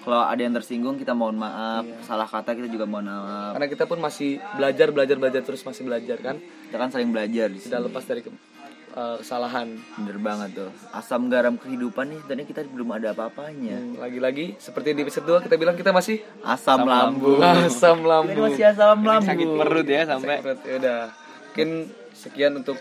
Kalau 0.01 0.21
ada 0.23 0.37
yang 0.37 0.53
tersinggung 0.53 0.97
kita 0.97 1.13
mohon 1.13 1.37
maaf, 1.37 1.85
salah 2.01 2.25
kata 2.25 2.53
kita 2.53 2.65
juga 2.67 2.85
mohon 2.85 3.05
maaf. 3.05 3.53
Karena 3.53 3.67
kita 3.67 3.83
pun 3.85 3.97
masih 3.99 4.41
belajar, 4.55 4.89
belajar, 4.89 5.15
belajar 5.15 5.41
terus 5.43 5.61
masih 5.61 5.81
belajar 5.83 6.17
kan. 6.17 6.41
Kita 6.41 6.75
kan 6.75 6.89
saling 6.89 7.09
belajar 7.09 7.47
di 7.47 7.57
Tidak 7.59 7.81
lepas 7.83 8.01
dari 8.03 8.21
ke- 8.21 8.54
eh, 8.95 9.15
kesalahan. 9.19 9.67
Bener 9.95 10.17
banget 10.17 10.49
tuh. 10.55 10.71
Asam 10.89 11.27
garam 11.27 11.55
kehidupan 11.55 12.07
nih 12.07 12.19
sebenarnya 12.21 12.47
kita 12.47 12.61
belum 12.65 12.89
ada 12.91 13.11
apa-apanya. 13.11 13.75
Hmm, 13.75 13.99
Lagi-lagi 13.99 14.55
seperti 14.57 14.95
di 14.95 15.03
episode 15.03 15.27
2 15.27 15.45
kita 15.45 15.55
bilang 15.55 15.75
kita 15.75 15.91
masih 15.91 16.23
Asam, 16.41 16.83
lambung. 16.83 17.39
asam 17.39 17.99
Kita 17.99 18.07
lambung. 18.07 18.43
masih 18.47 18.63
asam 18.65 18.97
lambung. 18.97 19.27
Sakit 19.27 19.49
perut 19.53 19.87
ya 19.87 20.01
sampai 20.03 20.35
Sakit 20.39 20.43
perut. 20.43 20.59
Ya 20.63 20.75
udah. 20.79 21.01
Mungkin 21.45 21.69
sekian 22.11 22.51
untuk 22.55 22.77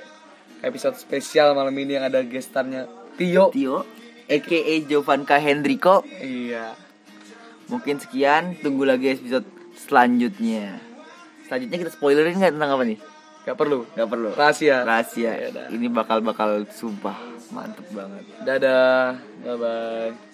episode 0.61 0.97
spesial 0.97 1.53
malam 1.53 1.75
ini 1.75 1.95
yang 1.95 2.07
ada 2.07 2.23
gestarnya 2.23 2.87
Tio. 3.15 3.51
Tio, 3.51 3.87
aka 4.27 4.59
Jovanka 4.87 5.39
Hendriko. 5.39 6.03
Iya. 6.19 6.75
Mungkin 7.65 7.97
sekian, 7.97 8.59
tunggu 8.59 8.83
lagi 8.83 9.15
episode 9.15 9.47
selanjutnya. 9.79 10.79
Selanjutnya 11.47 11.79
kita 11.79 11.91
spoilerin 11.93 12.37
nggak 12.37 12.55
tentang 12.57 12.73
apa 12.73 12.83
nih? 12.83 12.99
Gak 13.45 13.57
perlu. 13.61 13.85
Gak 13.93 14.09
perlu. 14.09 14.33
Rahasia. 14.33 14.83
Rahasia. 14.89 15.33
Ya 15.37 15.47
udah. 15.53 15.67
Ini 15.69 15.87
bakal 15.93 16.25
bakal 16.25 16.65
sumpah 16.73 17.17
mantep 17.53 17.85
banget. 17.93 18.25
Dadah. 18.41 19.21
Bye 19.45 19.57
bye. 19.61 20.34